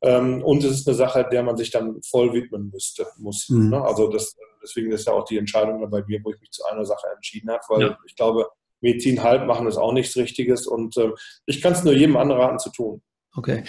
Ähm, 0.00 0.44
und 0.44 0.62
es 0.62 0.80
ist 0.80 0.86
eine 0.86 0.96
Sache, 0.96 1.26
der 1.30 1.42
man 1.42 1.56
sich 1.56 1.72
dann 1.72 2.00
voll 2.08 2.32
widmen 2.32 2.70
müsste, 2.72 3.06
muss. 3.16 3.48
Mhm. 3.48 3.70
Ne? 3.70 3.82
Also 3.82 4.08
das, 4.08 4.36
deswegen 4.62 4.92
ist 4.92 5.08
ja 5.08 5.12
auch 5.12 5.24
die 5.24 5.38
Entscheidung 5.38 5.90
bei 5.90 6.04
mir, 6.06 6.20
wo 6.22 6.30
ich 6.30 6.40
mich 6.40 6.52
zu 6.52 6.64
einer 6.66 6.84
Sache 6.84 7.08
entschieden 7.16 7.50
habe, 7.50 7.62
weil 7.68 7.80
ja. 7.80 7.98
ich 8.06 8.14
glaube, 8.14 8.48
Medizin 8.84 9.22
halb 9.22 9.46
machen 9.46 9.66
ist 9.66 9.76
auch 9.76 9.92
nichts 9.92 10.16
Richtiges 10.16 10.66
und 10.66 10.96
äh, 10.96 11.10
ich 11.46 11.60
kann 11.60 11.72
es 11.72 11.82
nur 11.82 11.94
jedem 11.94 12.16
anraten 12.16 12.58
zu 12.58 12.70
tun. 12.70 13.02
Okay. 13.36 13.64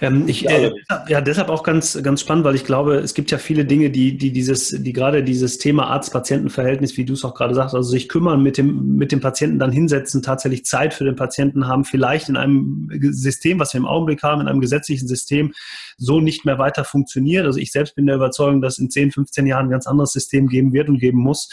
Ähm, 0.00 0.28
ich, 0.28 0.48
äh, 0.48 0.70
ja, 1.08 1.20
deshalb 1.20 1.48
auch 1.48 1.64
ganz, 1.64 2.00
ganz 2.04 2.20
spannend, 2.20 2.44
weil 2.44 2.54
ich 2.54 2.64
glaube, 2.64 2.98
es 2.98 3.14
gibt 3.14 3.32
ja 3.32 3.38
viele 3.38 3.64
Dinge, 3.64 3.90
die, 3.90 4.16
die 4.16 4.30
dieses, 4.30 4.68
die 4.68 4.92
gerade 4.92 5.24
dieses 5.24 5.58
Thema 5.58 5.88
Arzt-Patienten-Verhältnis, 5.88 6.96
wie 6.96 7.04
du 7.04 7.14
es 7.14 7.24
auch 7.24 7.34
gerade 7.34 7.52
sagst, 7.52 7.74
also 7.74 7.90
sich 7.90 8.08
kümmern, 8.08 8.44
mit 8.44 8.58
dem, 8.58 8.94
mit 8.94 9.10
dem 9.10 9.18
Patienten 9.18 9.58
dann 9.58 9.72
hinsetzen, 9.72 10.22
tatsächlich 10.22 10.66
Zeit 10.66 10.94
für 10.94 11.04
den 11.04 11.16
Patienten 11.16 11.66
haben, 11.66 11.84
vielleicht 11.84 12.28
in 12.28 12.36
einem 12.36 12.88
System, 13.10 13.58
was 13.58 13.74
wir 13.74 13.78
im 13.78 13.86
Augenblick 13.86 14.22
haben, 14.22 14.40
in 14.40 14.46
einem 14.46 14.60
gesetzlichen 14.60 15.08
System, 15.08 15.52
so 15.96 16.20
nicht 16.20 16.44
mehr 16.44 16.60
weiter 16.60 16.84
funktioniert. 16.84 17.44
Also 17.44 17.58
ich 17.58 17.72
selbst 17.72 17.96
bin 17.96 18.06
der 18.06 18.14
Überzeugung, 18.14 18.62
dass 18.62 18.78
in 18.78 18.88
10, 18.88 19.10
15 19.10 19.48
Jahren 19.48 19.66
ein 19.66 19.70
ganz 19.70 19.88
anderes 19.88 20.12
System 20.12 20.46
geben 20.46 20.72
wird 20.72 20.88
und 20.88 21.00
geben 21.00 21.18
muss. 21.18 21.48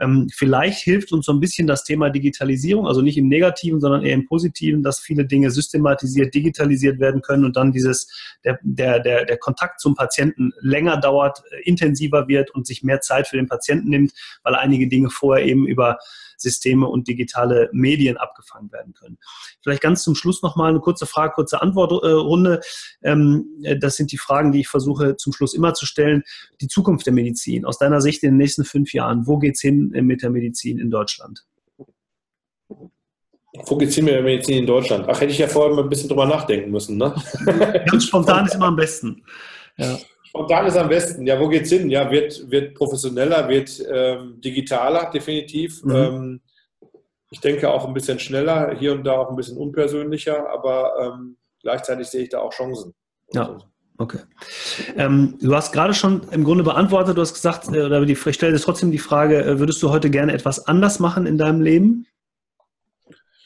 Ähm, 0.00 0.28
vielleicht 0.32 0.82
hilft 0.82 1.12
uns 1.12 1.26
so 1.26 1.32
ein 1.32 1.40
bisschen 1.40 1.66
das 1.66 1.84
Thema 1.84 2.10
Digitalisierung, 2.10 2.86
also 2.86 3.00
nicht 3.02 3.18
im 3.18 3.28
Negativen, 3.28 3.80
sondern 3.80 4.02
eher 4.02 4.14
im 4.14 4.26
Positiven, 4.26 4.82
dass 4.82 5.00
viele 5.00 5.24
Dinge 5.24 5.50
systematisiert, 5.50 6.34
digitalisiert 6.34 7.00
werden 7.00 7.22
können 7.22 7.44
und 7.44 7.56
dann 7.56 7.72
dieses, 7.72 8.08
der, 8.44 8.58
der, 8.62 9.00
der, 9.00 9.24
der 9.24 9.38
Kontakt 9.38 9.80
zum 9.80 9.94
Patienten 9.94 10.52
länger 10.60 10.98
dauert, 10.98 11.42
äh, 11.50 11.62
intensiver 11.62 12.28
wird 12.28 12.50
und 12.50 12.66
sich 12.66 12.82
mehr 12.82 13.00
Zeit 13.00 13.28
für 13.28 13.36
den 13.36 13.48
Patienten 13.48 13.88
nimmt, 13.88 14.12
weil 14.42 14.54
einige 14.54 14.88
Dinge 14.88 15.10
vorher 15.10 15.46
eben 15.46 15.66
über 15.66 15.98
Systeme 16.36 16.86
und 16.86 17.08
digitale 17.08 17.68
Medien 17.72 18.16
abgefangen 18.16 18.70
werden 18.72 18.94
können. 18.94 19.18
Vielleicht 19.62 19.82
ganz 19.82 20.02
zum 20.02 20.14
Schluss 20.14 20.42
nochmal 20.42 20.70
eine 20.70 20.80
kurze 20.80 21.06
Frage, 21.06 21.32
kurze 21.34 21.62
Antwortrunde. 21.62 22.60
Ähm, 23.02 23.46
das 23.80 23.96
sind 23.96 24.12
die 24.12 24.18
Fragen, 24.18 24.52
die 24.52 24.60
ich 24.60 24.68
versuche 24.68 25.16
zum 25.16 25.32
Schluss 25.32 25.54
immer 25.54 25.74
zu 25.74 25.86
stellen. 25.86 26.22
Die 26.60 26.68
Zukunft 26.68 27.06
der 27.06 27.12
Medizin. 27.12 27.64
Aus 27.64 27.78
deiner 27.78 28.00
Sicht 28.00 28.22
in 28.22 28.30
den 28.30 28.38
nächsten 28.38 28.64
fünf 28.64 28.92
Jahren, 28.92 29.26
wo 29.26 29.38
geht 29.38 29.54
es 29.56 29.60
hin 29.60 29.88
mit 29.88 30.22
der 30.22 30.30
Medizin 30.30 30.78
in 30.78 30.90
Deutschland? 30.90 31.44
Wo 32.68 33.76
geht 33.76 33.88
es 33.88 33.94
hin 33.94 34.04
mit 34.04 34.14
der 34.14 34.22
Medizin 34.22 34.58
in 34.58 34.66
Deutschland? 34.66 35.06
Ach, 35.08 35.20
hätte 35.20 35.32
ich 35.32 35.38
ja 35.38 35.48
vorher 35.48 35.74
mal 35.74 35.82
ein 35.82 35.88
bisschen 35.88 36.08
drüber 36.08 36.26
nachdenken 36.26 36.70
müssen. 36.70 36.98
Ne? 36.98 37.14
Ganz 37.90 38.04
spontan 38.04 38.46
ist 38.46 38.54
immer 38.54 38.66
am 38.66 38.76
besten. 38.76 39.24
Ja. 39.78 39.98
Spontan 40.36 40.66
ist 40.66 40.76
am 40.76 40.90
besten. 40.90 41.26
Ja, 41.26 41.40
wo 41.40 41.48
geht's 41.48 41.70
hin? 41.70 41.88
Ja, 41.88 42.10
wird, 42.10 42.50
wird 42.50 42.74
professioneller, 42.74 43.48
wird 43.48 43.82
ähm, 43.90 44.38
digitaler, 44.42 45.10
definitiv. 45.10 45.82
Mhm. 45.82 45.94
Ähm, 45.94 46.40
ich 47.30 47.40
denke 47.40 47.70
auch 47.70 47.86
ein 47.86 47.94
bisschen 47.94 48.18
schneller, 48.18 48.76
hier 48.78 48.92
und 48.92 49.04
da 49.04 49.12
auch 49.12 49.30
ein 49.30 49.36
bisschen 49.36 49.56
unpersönlicher, 49.56 50.50
aber 50.50 50.92
ähm, 51.00 51.38
gleichzeitig 51.62 52.08
sehe 52.08 52.24
ich 52.24 52.28
da 52.28 52.40
auch 52.40 52.52
Chancen. 52.52 52.94
Ja. 53.32 53.56
Okay. 53.98 54.18
Ähm, 54.96 55.38
du 55.40 55.54
hast 55.54 55.72
gerade 55.72 55.94
schon 55.94 56.20
im 56.30 56.44
Grunde 56.44 56.62
beantwortet, 56.62 57.16
du 57.16 57.22
hast 57.22 57.32
gesagt, 57.32 57.68
äh, 57.68 57.84
oder 57.84 58.04
die, 58.04 58.12
ich 58.12 58.34
stelle 58.34 58.52
dir 58.52 58.60
trotzdem 58.60 58.90
die 58.90 58.98
Frage, 58.98 59.42
äh, 59.42 59.58
würdest 59.58 59.82
du 59.82 59.88
heute 59.88 60.10
gerne 60.10 60.34
etwas 60.34 60.66
anders 60.66 60.98
machen 60.98 61.24
in 61.24 61.38
deinem 61.38 61.62
Leben? 61.62 62.06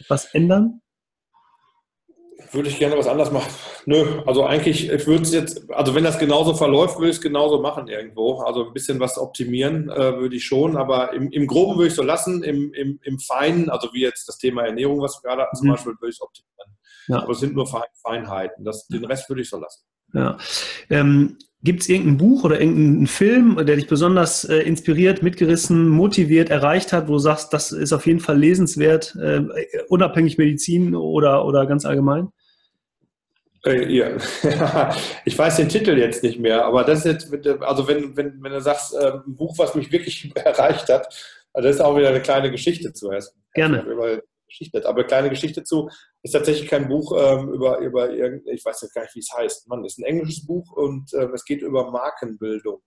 Etwas 0.01 0.25
ändern? 0.35 0.83
Würde 2.53 2.69
ich 2.69 2.79
gerne 2.79 2.97
was 2.97 3.07
anders 3.07 3.31
machen. 3.31 3.51
Nö, 3.87 4.23
also 4.27 4.45
eigentlich, 4.45 4.91
ich 4.91 5.07
würde 5.07 5.23
es 5.23 5.33
jetzt, 5.33 5.71
also 5.71 5.95
wenn 5.95 6.05
das 6.05 6.19
genauso 6.19 6.55
verläuft, 6.55 6.99
würde 6.99 7.11
ich 7.11 7.17
es 7.17 7.23
genauso 7.23 7.61
machen 7.61 7.89
irgendwo. 7.89 8.41
Also 8.41 8.67
ein 8.67 8.73
bisschen 8.73 9.01
was 9.01 9.19
optimieren 9.19 9.89
äh, 9.91 10.19
würde 10.19 10.37
ich 10.37 10.45
schon, 10.45 10.77
aber 10.77 11.13
im, 11.13 11.31
im 11.31 11.47
Groben 11.47 11.77
würde 11.77 11.89
ich 11.89 11.95
so 11.95 12.03
lassen, 12.03 12.43
im, 12.43 12.73
im, 12.75 12.99
im 13.03 13.19
Feinen, 13.19 13.71
also 13.71 13.89
wie 13.93 14.03
jetzt 14.03 14.29
das 14.29 14.39
Thema 14.39 14.65
Ernährung, 14.65 15.01
was 15.01 15.21
wir 15.23 15.29
gerade 15.29 15.43
hatten, 15.43 15.57
zum 15.57 15.69
mhm. 15.69 15.73
Beispiel, 15.73 15.93
würde 16.01 16.11
ich 16.11 16.17
es 16.17 16.23
optimieren. 16.23 16.77
Ja. 17.09 17.23
Aber 17.23 17.33
es 17.33 17.41
sind 17.41 17.55
nur 17.55 17.67
Feinheiten. 18.03 18.65
Das, 18.65 18.87
den 18.87 19.05
Rest 19.05 19.29
würde 19.29 19.43
ich 19.43 19.49
so 19.49 19.59
lassen. 19.59 19.85
Ja. 20.13 20.37
Ähm, 20.89 21.39
Gibt 21.63 21.83
es 21.83 21.89
irgendein 21.91 22.17
Buch 22.17 22.45
oder 22.45 22.59
irgendeinen 22.59 23.07
Film, 23.07 23.57
der 23.67 23.77
dich 23.77 23.87
besonders 23.87 24.45
äh, 24.45 24.61
inspiriert, 24.61 25.23
mitgerissen, 25.23 25.89
motiviert, 25.89 26.49
erreicht 26.49 26.93
hat, 26.93 27.09
wo 27.09 27.13
du 27.13 27.19
sagst, 27.19 27.53
das 27.53 27.71
ist 27.71 27.93
auf 27.93 28.07
jeden 28.07 28.21
Fall 28.21 28.39
lesenswert, 28.39 29.15
äh, 29.17 29.43
unabhängig 29.89 30.39
Medizin 30.39 30.95
oder, 30.95 31.45
oder 31.45 31.67
ganz 31.67 31.85
allgemein? 31.85 32.29
Äh, 33.67 33.93
ja. 33.93 34.17
ich 35.25 35.37
weiß 35.37 35.57
den 35.57 35.69
Titel 35.69 35.99
jetzt 35.99 36.23
nicht 36.23 36.41
mehr, 36.41 36.65
aber 36.65 36.85
das 36.85 37.05
ist 37.05 37.31
jetzt, 37.31 37.63
also 37.63 37.87
wenn, 37.87 38.17
wenn, 38.17 38.43
wenn 38.43 38.53
du 38.53 38.61
sagst, 38.61 38.95
äh, 38.95 39.13
ein 39.27 39.37
Buch, 39.37 39.59
was 39.59 39.75
mich 39.75 39.93
wirklich 39.93 40.33
erreicht 40.37 40.89
hat, 40.89 41.09
also 41.53 41.69
das 41.69 41.77
ist 41.77 41.83
auch 41.83 41.97
wieder 41.97 42.09
eine 42.09 42.23
kleine 42.23 42.51
Geschichte 42.51 42.93
zu 42.93 43.11
essen. 43.11 43.35
Gerne. 43.55 43.85
Geschichte, 44.51 44.87
aber 44.87 44.99
eine 44.99 45.07
kleine 45.07 45.31
Geschichte 45.31 45.65
zu 45.65 45.89
ist 46.23 46.33
tatsächlich 46.33 46.69
kein 46.69 46.89
Buch 46.89 47.17
ähm, 47.19 47.49
über, 47.55 47.79
über 47.79 48.11
irgendein, 48.11 48.55
ich 48.55 48.65
weiß 48.65 48.83
jetzt 48.83 48.95
gar 48.95 49.03
nicht, 49.03 49.15
wie 49.15 49.21
es 49.21 49.33
heißt. 49.35 49.69
Mann, 49.69 49.85
ist 49.85 49.99
ein 49.99 50.05
englisches 50.05 50.45
Buch 50.47 50.71
und 50.73 51.13
äh, 51.15 51.29
es 51.35 51.45
geht 51.45 51.63
über 51.63 51.91
Markenbildung. 51.91 52.83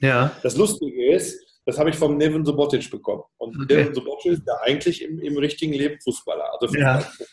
Ja. 0.00 0.36
Das 0.42 0.56
Lustige 0.56 1.14
ist, 1.14 1.40
das 1.66 1.78
habe 1.78 1.90
ich 1.90 1.96
vom 1.96 2.18
Nevin 2.18 2.44
Sobotic 2.44 2.90
bekommen. 2.90 3.22
Und 3.38 3.56
okay. 3.56 3.76
Nevin 3.76 3.94
Sobotic 3.94 4.32
ist 4.32 4.42
ja 4.46 4.54
eigentlich 4.62 5.02
im, 5.02 5.18
im 5.20 5.36
richtigen 5.38 5.72
Leben 5.72 5.98
Fußballer. 6.02 6.52
Also 6.52 6.66
Fußballer. 6.66 7.00
Ja. 7.00 7.26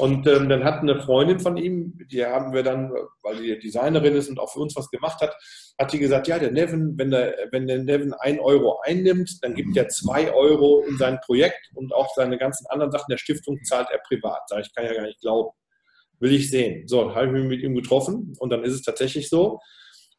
Und 0.00 0.26
ähm, 0.26 0.48
dann 0.48 0.64
hat 0.64 0.80
eine 0.80 0.98
Freundin 0.98 1.40
von 1.40 1.58
ihm, 1.58 1.98
die 2.10 2.24
haben 2.24 2.54
wir 2.54 2.62
dann, 2.62 2.90
weil 3.22 3.36
die 3.36 3.58
Designerin 3.58 4.14
ist 4.14 4.30
und 4.30 4.40
auch 4.40 4.50
für 4.50 4.60
uns 4.60 4.74
was 4.74 4.88
gemacht 4.88 5.20
hat, 5.20 5.36
hat 5.78 5.92
die 5.92 5.98
gesagt, 5.98 6.26
ja, 6.26 6.38
der 6.38 6.52
Nevin, 6.52 6.94
wenn 6.96 7.10
der, 7.10 7.36
wenn 7.52 7.66
der 7.66 7.82
Nevin 7.82 8.14
ein 8.14 8.40
Euro 8.40 8.80
einnimmt, 8.82 9.42
dann 9.42 9.54
gibt 9.54 9.76
er 9.76 9.88
zwei 9.88 10.32
Euro 10.32 10.82
in 10.88 10.96
sein 10.96 11.20
Projekt 11.20 11.70
und 11.74 11.92
auch 11.92 12.08
seine 12.14 12.38
ganzen 12.38 12.66
anderen 12.68 12.90
Sachen 12.90 13.10
der 13.10 13.18
Stiftung 13.18 13.62
zahlt 13.62 13.88
er 13.92 13.98
privat. 13.98 14.40
Sag 14.48 14.60
ich, 14.60 14.74
kann 14.74 14.86
ja 14.86 14.94
gar 14.94 15.04
nicht 15.04 15.20
glauben. 15.20 15.50
Will 16.18 16.32
ich 16.32 16.50
sehen. 16.50 16.88
So, 16.88 17.14
habe 17.14 17.26
ich 17.26 17.32
mich 17.32 17.44
mit 17.44 17.60
ihm 17.60 17.74
getroffen 17.74 18.34
und 18.38 18.50
dann 18.50 18.64
ist 18.64 18.72
es 18.72 18.82
tatsächlich 18.82 19.28
so. 19.28 19.60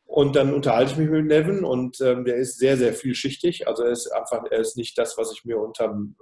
Und 0.05 0.35
dann 0.35 0.53
unterhalte 0.53 0.91
ich 0.91 0.97
mich 0.97 1.09
mit 1.09 1.25
Nevin 1.25 1.63
und 1.63 1.99
ähm, 2.01 2.23
der 2.23 2.35
ist 2.35 2.59
sehr, 2.59 2.77
sehr 2.77 2.93
vielschichtig. 2.93 3.67
Also 3.67 3.83
er 3.83 3.91
ist 3.91 4.11
einfach, 4.11 4.43
er 4.51 4.59
ist 4.59 4.77
nicht 4.77 4.95
das, 4.99 5.17
was 5.17 5.31
ich 5.33 5.43
mir 5.43 5.57
unter 5.57 5.85
ähm, 5.85 6.15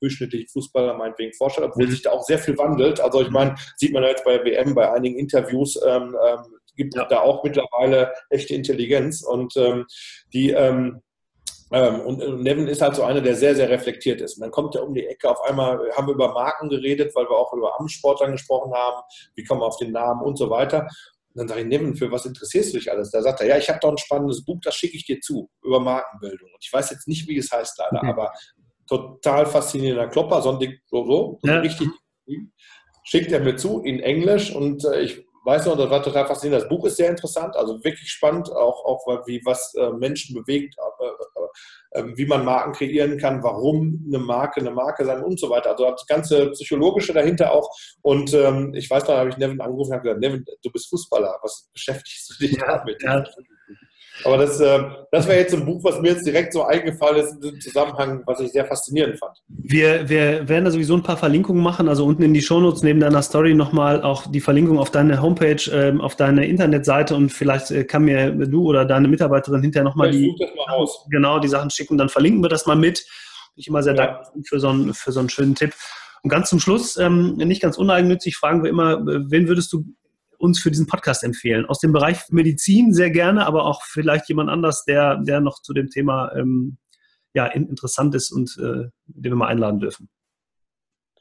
durchschnittlichen 0.00 0.48
Fußballer 0.48 0.94
meinetwegen 0.94 1.32
vorstelle, 1.34 1.68
obwohl 1.68 1.86
mhm. 1.86 1.90
sich 1.90 2.02
da 2.02 2.10
auch 2.10 2.24
sehr 2.24 2.38
viel 2.38 2.56
wandelt. 2.58 3.00
Also 3.00 3.22
ich 3.22 3.30
meine, 3.30 3.54
sieht 3.76 3.92
man 3.92 4.02
jetzt 4.04 4.24
bei 4.24 4.44
WM, 4.44 4.74
bei 4.74 4.92
einigen 4.92 5.18
Interviews, 5.18 5.80
ähm, 5.86 6.16
ähm, 6.26 6.38
gibt 6.76 6.94
ja. 6.94 7.06
da 7.06 7.20
auch 7.20 7.42
mittlerweile 7.42 8.12
echte 8.30 8.54
Intelligenz 8.54 9.22
und 9.22 9.56
ähm, 9.56 9.86
die 10.32 10.50
ähm, 10.50 11.02
Ähm, 11.72 12.00
und 12.02 12.42
Nevin 12.44 12.68
ist 12.68 12.80
halt 12.80 12.94
so 12.94 13.02
einer, 13.02 13.20
der 13.20 13.34
sehr, 13.34 13.56
sehr 13.56 13.68
reflektiert 13.68 14.20
ist. 14.20 14.36
Und 14.36 14.42
dann 14.42 14.52
kommt 14.52 14.76
er 14.76 14.84
um 14.84 14.94
die 14.94 15.04
Ecke. 15.04 15.28
Auf 15.28 15.42
einmal 15.42 15.80
haben 15.96 16.06
wir 16.06 16.14
über 16.14 16.32
Marken 16.32 16.68
geredet, 16.68 17.12
weil 17.16 17.24
wir 17.24 17.36
auch 17.36 17.52
über 17.52 17.80
Amtssportlern 17.80 18.30
gesprochen 18.30 18.72
haben. 18.72 19.02
Wie 19.34 19.42
kommen 19.42 19.60
wir 19.62 19.66
auf 19.66 19.76
den 19.76 19.90
Namen 19.90 20.22
und 20.22 20.38
so 20.38 20.48
weiter. 20.48 20.82
Und 20.82 21.40
dann 21.40 21.48
sage 21.48 21.62
ich, 21.62 21.66
Nevin, 21.66 21.96
für 21.96 22.10
was 22.12 22.24
interessierst 22.24 22.72
du 22.72 22.78
dich 22.78 22.90
alles? 22.90 23.10
Da 23.10 23.20
sagt 23.20 23.40
er, 23.40 23.48
ja, 23.48 23.58
ich 23.58 23.68
habe 23.68 23.80
doch 23.80 23.90
ein 23.90 23.98
spannendes 23.98 24.44
Buch, 24.44 24.58
das 24.62 24.76
schicke 24.76 24.96
ich 24.96 25.06
dir 25.06 25.20
zu, 25.20 25.50
über 25.62 25.80
Markenbildung. 25.80 26.48
Und 26.50 26.64
ich 26.64 26.72
weiß 26.72 26.90
jetzt 26.90 27.08
nicht, 27.08 27.28
wie 27.28 27.36
es 27.36 27.50
heißt 27.50 27.76
leider, 27.78 27.98
okay. 27.98 28.10
aber 28.10 28.32
total 28.86 29.46
faszinierender 29.46 30.08
Klopper, 30.08 30.42
so, 30.42 30.58
so, 30.86 31.06
so 31.06 31.38
ja. 31.42 31.58
richtig 31.60 31.88
schickt 33.06 33.32
er 33.32 33.40
mir 33.40 33.56
zu 33.56 33.82
in 33.82 34.00
Englisch 34.00 34.54
und 34.54 34.84
äh, 34.84 35.00
ich 35.00 35.24
weiß 35.44 35.66
noch, 35.66 35.76
das 35.76 35.88
war 35.90 36.02
total 36.02 36.26
faszinierend. 36.26 36.64
Das 36.64 36.68
Buch 36.68 36.84
ist 36.86 36.96
sehr 36.96 37.08
interessant, 37.08 37.56
also 37.56 37.82
wirklich 37.84 38.10
spannend, 38.10 38.50
auch, 38.50 38.84
auch 38.84 39.06
wie 39.26 39.40
was 39.44 39.72
äh, 39.74 39.90
Menschen 39.90 40.34
bewegt, 40.34 40.74
äh, 41.94 42.00
äh, 42.00 42.04
wie 42.16 42.26
man 42.26 42.44
Marken 42.44 42.72
kreieren 42.72 43.16
kann, 43.16 43.44
warum 43.44 44.04
eine 44.08 44.18
Marke 44.18 44.60
eine 44.60 44.72
Marke 44.72 45.04
sein 45.04 45.22
und 45.22 45.38
so 45.38 45.48
weiter. 45.48 45.70
Also 45.70 45.88
das 45.88 46.06
ganze 46.06 46.50
Psychologische 46.50 47.12
dahinter 47.12 47.52
auch. 47.52 47.70
Und 48.02 48.34
ähm, 48.34 48.74
ich 48.74 48.90
weiß 48.90 49.04
noch, 49.04 49.10
da 49.10 49.18
habe 49.18 49.30
ich 49.30 49.36
Nevin 49.36 49.60
angerufen 49.60 49.92
und 49.92 49.98
habe 49.98 50.02
gesagt, 50.02 50.20
Nevin, 50.20 50.44
du 50.62 50.70
bist 50.70 50.90
Fußballer, 50.90 51.38
was 51.42 51.70
beschäftigst 51.72 52.28
du 52.30 52.44
dich 52.44 52.56
ja, 52.56 52.78
damit? 52.78 53.00
Ja. 53.04 53.24
Aber 54.24 54.38
das, 54.38 54.60
äh, 54.60 54.80
das 55.10 55.26
wäre 55.28 55.38
jetzt 55.38 55.54
ein 55.54 55.64
Buch, 55.64 55.82
was 55.84 56.00
mir 56.00 56.08
jetzt 56.12 56.26
direkt 56.26 56.52
so 56.52 56.64
eingefallen 56.64 57.24
ist 57.24 57.34
in 57.34 57.40
diesem 57.40 57.60
Zusammenhang, 57.60 58.22
was 58.26 58.40
ich 58.40 58.50
sehr 58.50 58.64
faszinierend 58.64 59.18
fand. 59.18 59.36
Wir, 59.48 60.08
wir 60.08 60.48
werden 60.48 60.64
da 60.64 60.70
sowieso 60.70 60.94
ein 60.94 61.02
paar 61.02 61.16
Verlinkungen 61.16 61.62
machen. 61.62 61.88
Also 61.88 62.04
unten 62.06 62.22
in 62.22 62.34
die 62.34 62.42
Shownotes 62.42 62.82
neben 62.82 63.00
deiner 63.00 63.22
Story 63.22 63.54
nochmal 63.54 64.02
auch 64.02 64.26
die 64.30 64.40
Verlinkung 64.40 64.78
auf 64.78 64.90
deine 64.90 65.20
Homepage, 65.20 65.70
ähm, 65.70 66.00
auf 66.00 66.16
deine 66.16 66.46
Internetseite 66.46 67.14
und 67.14 67.30
vielleicht 67.30 67.70
äh, 67.70 67.84
kann 67.84 68.04
mir 68.04 68.30
du 68.30 68.66
oder 68.66 68.84
deine 68.84 69.08
Mitarbeiterin 69.08 69.62
hinterher 69.62 69.84
nochmal 69.84 70.10
die, 70.10 70.34
genau, 71.10 71.38
die 71.38 71.48
Sachen 71.48 71.70
schicken. 71.70 71.98
Dann 71.98 72.08
verlinken 72.08 72.42
wir 72.42 72.48
das 72.48 72.66
mal 72.66 72.76
mit. 72.76 73.04
Bin 73.54 73.60
ich 73.60 73.68
immer 73.68 73.82
sehr 73.82 73.94
ja. 73.94 74.06
dankbar 74.06 74.32
für 74.46 74.60
so, 74.60 74.68
einen, 74.68 74.94
für 74.94 75.12
so 75.12 75.20
einen 75.20 75.28
schönen 75.28 75.54
Tipp. 75.54 75.74
Und 76.22 76.30
ganz 76.30 76.48
zum 76.48 76.58
Schluss, 76.58 76.96
ähm, 76.96 77.36
nicht 77.36 77.62
ganz 77.62 77.78
uneigennützig, 77.78 78.36
fragen 78.36 78.62
wir 78.62 78.70
immer, 78.70 78.94
äh, 78.94 79.30
wen 79.30 79.46
würdest 79.48 79.72
du 79.72 79.84
uns 80.38 80.60
für 80.60 80.70
diesen 80.70 80.86
Podcast 80.86 81.24
empfehlen? 81.24 81.66
Aus 81.66 81.80
dem 81.80 81.92
Bereich 81.92 82.20
Medizin 82.30 82.92
sehr 82.92 83.10
gerne, 83.10 83.46
aber 83.46 83.64
auch 83.64 83.82
vielleicht 83.82 84.28
jemand 84.28 84.50
anders, 84.50 84.84
der, 84.84 85.16
der 85.18 85.40
noch 85.40 85.62
zu 85.62 85.72
dem 85.72 85.90
Thema 85.90 86.32
ähm, 86.34 86.78
ja, 87.34 87.46
interessant 87.46 88.14
ist 88.14 88.32
und 88.32 88.56
äh, 88.58 88.88
den 89.06 89.32
wir 89.32 89.36
mal 89.36 89.48
einladen 89.48 89.80
dürfen. 89.80 90.08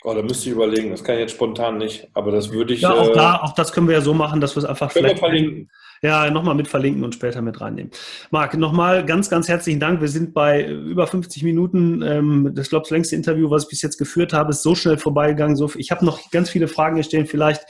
Oh, 0.04 0.14
da 0.14 0.22
müsste 0.22 0.50
ich 0.50 0.56
überlegen. 0.56 0.92
Das 0.92 1.04
kann 1.04 1.16
ich 1.16 1.22
jetzt 1.22 1.34
spontan 1.34 1.78
nicht, 1.78 2.08
aber 2.14 2.32
das 2.32 2.52
würde 2.52 2.76
ich. 2.76 2.82
Ja, 2.82 2.94
auch, 2.94 3.10
äh, 3.10 3.14
da, 3.14 3.42
auch 3.42 3.54
das 3.54 3.72
können 3.72 3.88
wir 3.88 3.96
ja 3.96 4.02
so 4.02 4.14
machen, 4.14 4.40
dass 4.40 4.56
wir 4.56 4.62
es 4.62 4.70
einfach 4.70 4.92
vielleicht. 4.92 5.18
verlinken. 5.18 5.72
Ja, 6.04 6.30
nochmal 6.30 6.54
mit 6.54 6.68
verlinken 6.68 7.04
und 7.04 7.16
später 7.16 7.42
mit 7.42 7.60
reinnehmen. 7.60 7.92
Marc, 8.30 8.56
nochmal 8.56 9.04
ganz, 9.04 9.32
ganz 9.32 9.48
herzlichen 9.48 9.80
Dank. 9.80 10.02
Wir 10.02 10.08
sind 10.08 10.36
bei 10.36 10.64
über 10.68 11.08
50 11.08 11.42
Minuten. 11.42 12.04
Ähm, 12.04 12.52
das, 12.54 12.70
glaube 12.70 12.84
ich, 12.86 12.92
längste 12.92 13.16
Interview, 13.16 13.50
was 13.50 13.64
ich 13.64 13.70
bis 13.70 13.82
jetzt 13.82 13.98
geführt 13.98 14.32
habe, 14.32 14.52
ist 14.52 14.62
so 14.62 14.76
schnell 14.76 15.00
vorbeigegangen. 15.00 15.56
So, 15.56 15.72
ich 15.76 15.90
habe 15.90 16.06
noch 16.06 16.30
ganz 16.30 16.52
viele 16.52 16.68
Fragen 16.68 16.98
gestellt. 16.98 17.28
Vielleicht 17.28 17.66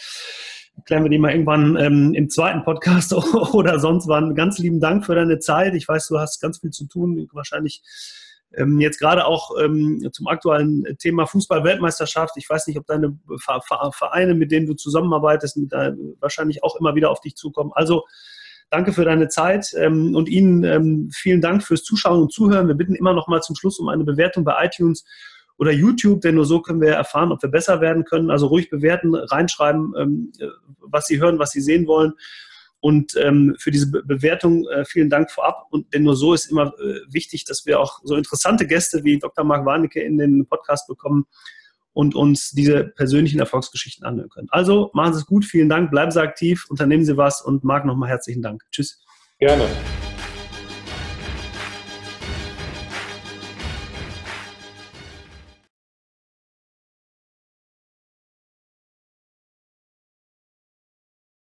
klären 0.85 1.03
wir 1.03 1.09
die 1.09 1.17
mal 1.17 1.31
irgendwann 1.31 1.77
ähm, 1.77 2.13
im 2.13 2.29
zweiten 2.29 2.63
Podcast 2.63 3.13
oder 3.53 3.79
sonst 3.79 4.07
wann. 4.07 4.35
Ganz 4.35 4.59
lieben 4.59 4.79
Dank 4.79 5.05
für 5.05 5.15
deine 5.15 5.39
Zeit. 5.39 5.73
Ich 5.75 5.87
weiß, 5.87 6.07
du 6.07 6.19
hast 6.19 6.41
ganz 6.41 6.59
viel 6.59 6.71
zu 6.71 6.85
tun, 6.85 7.27
wahrscheinlich 7.31 7.81
ähm, 8.57 8.79
jetzt 8.79 8.99
gerade 8.99 9.25
auch 9.25 9.51
ähm, 9.61 10.07
zum 10.11 10.27
aktuellen 10.27 10.85
Thema 10.97 11.25
Fußball-Weltmeisterschaft. 11.25 12.35
Ich 12.37 12.49
weiß 12.49 12.67
nicht, 12.67 12.77
ob 12.77 12.85
deine 12.85 13.17
Vereine, 13.91 14.33
mit 14.33 14.51
denen 14.51 14.67
du 14.67 14.73
zusammenarbeitest, 14.73 15.57
wahrscheinlich 16.19 16.63
auch 16.63 16.75
immer 16.75 16.95
wieder 16.95 17.09
auf 17.09 17.21
dich 17.21 17.35
zukommen. 17.35 17.71
Also 17.73 18.03
danke 18.69 18.93
für 18.93 19.05
deine 19.05 19.27
Zeit 19.27 19.73
ähm, 19.77 20.15
und 20.15 20.29
Ihnen 20.29 20.63
ähm, 20.63 21.09
vielen 21.13 21.41
Dank 21.41 21.63
fürs 21.63 21.83
Zuschauen 21.83 22.21
und 22.21 22.33
Zuhören. 22.33 22.67
Wir 22.67 22.75
bitten 22.75 22.95
immer 22.95 23.13
noch 23.13 23.27
mal 23.27 23.41
zum 23.41 23.55
Schluss 23.55 23.79
um 23.79 23.89
eine 23.89 24.03
Bewertung 24.03 24.43
bei 24.43 24.65
iTunes 24.65 25.05
oder 25.57 25.71
YouTube, 25.71 26.21
denn 26.21 26.35
nur 26.35 26.45
so 26.45 26.61
können 26.61 26.81
wir 26.81 26.93
erfahren, 26.93 27.31
ob 27.31 27.41
wir 27.41 27.49
besser 27.49 27.81
werden 27.81 28.03
können. 28.03 28.29
Also 28.29 28.47
ruhig 28.47 28.69
bewerten, 28.69 29.15
reinschreiben, 29.15 29.93
ähm, 29.97 30.31
was 30.79 31.05
Sie 31.07 31.19
hören, 31.19 31.39
was 31.39 31.51
Sie 31.51 31.61
sehen 31.61 31.87
wollen. 31.87 32.13
Und 32.81 33.15
ähm, 33.17 33.55
für 33.57 33.71
diese 33.71 33.89
Be 33.89 34.03
Bewertung 34.03 34.67
äh, 34.67 34.85
vielen 34.85 35.09
Dank 35.09 35.31
vorab. 35.31 35.67
Und 35.71 35.93
denn 35.93 36.03
nur 36.03 36.15
so 36.15 36.33
ist 36.33 36.51
immer 36.51 36.73
äh, 36.79 36.99
wichtig, 37.09 37.45
dass 37.45 37.65
wir 37.65 37.79
auch 37.79 37.99
so 38.03 38.15
interessante 38.15 38.67
Gäste 38.67 39.03
wie 39.03 39.17
Dr. 39.17 39.43
Marc 39.43 39.65
Warnecke 39.65 40.01
in 40.01 40.17
den 40.17 40.45
Podcast 40.45 40.87
bekommen 40.87 41.25
und 41.93 42.13
uns 42.13 42.51
diese 42.51 42.83
persönlichen 42.83 43.39
Erfolgsgeschichten 43.39 44.05
anhören 44.05 44.29
können. 44.29 44.49
Also 44.51 44.91
machen 44.93 45.13
Sie 45.13 45.19
es 45.21 45.25
gut, 45.25 45.45
vielen 45.45 45.69
Dank, 45.69 45.89
bleiben 45.89 46.11
Sie 46.11 46.21
aktiv, 46.21 46.65
unternehmen 46.69 47.05
Sie 47.05 47.17
was 47.17 47.41
und 47.41 47.63
Marc 47.63 47.85
nochmal 47.85 48.09
herzlichen 48.09 48.41
Dank. 48.41 48.63
Tschüss. 48.69 49.01
Gerne. 49.39 49.65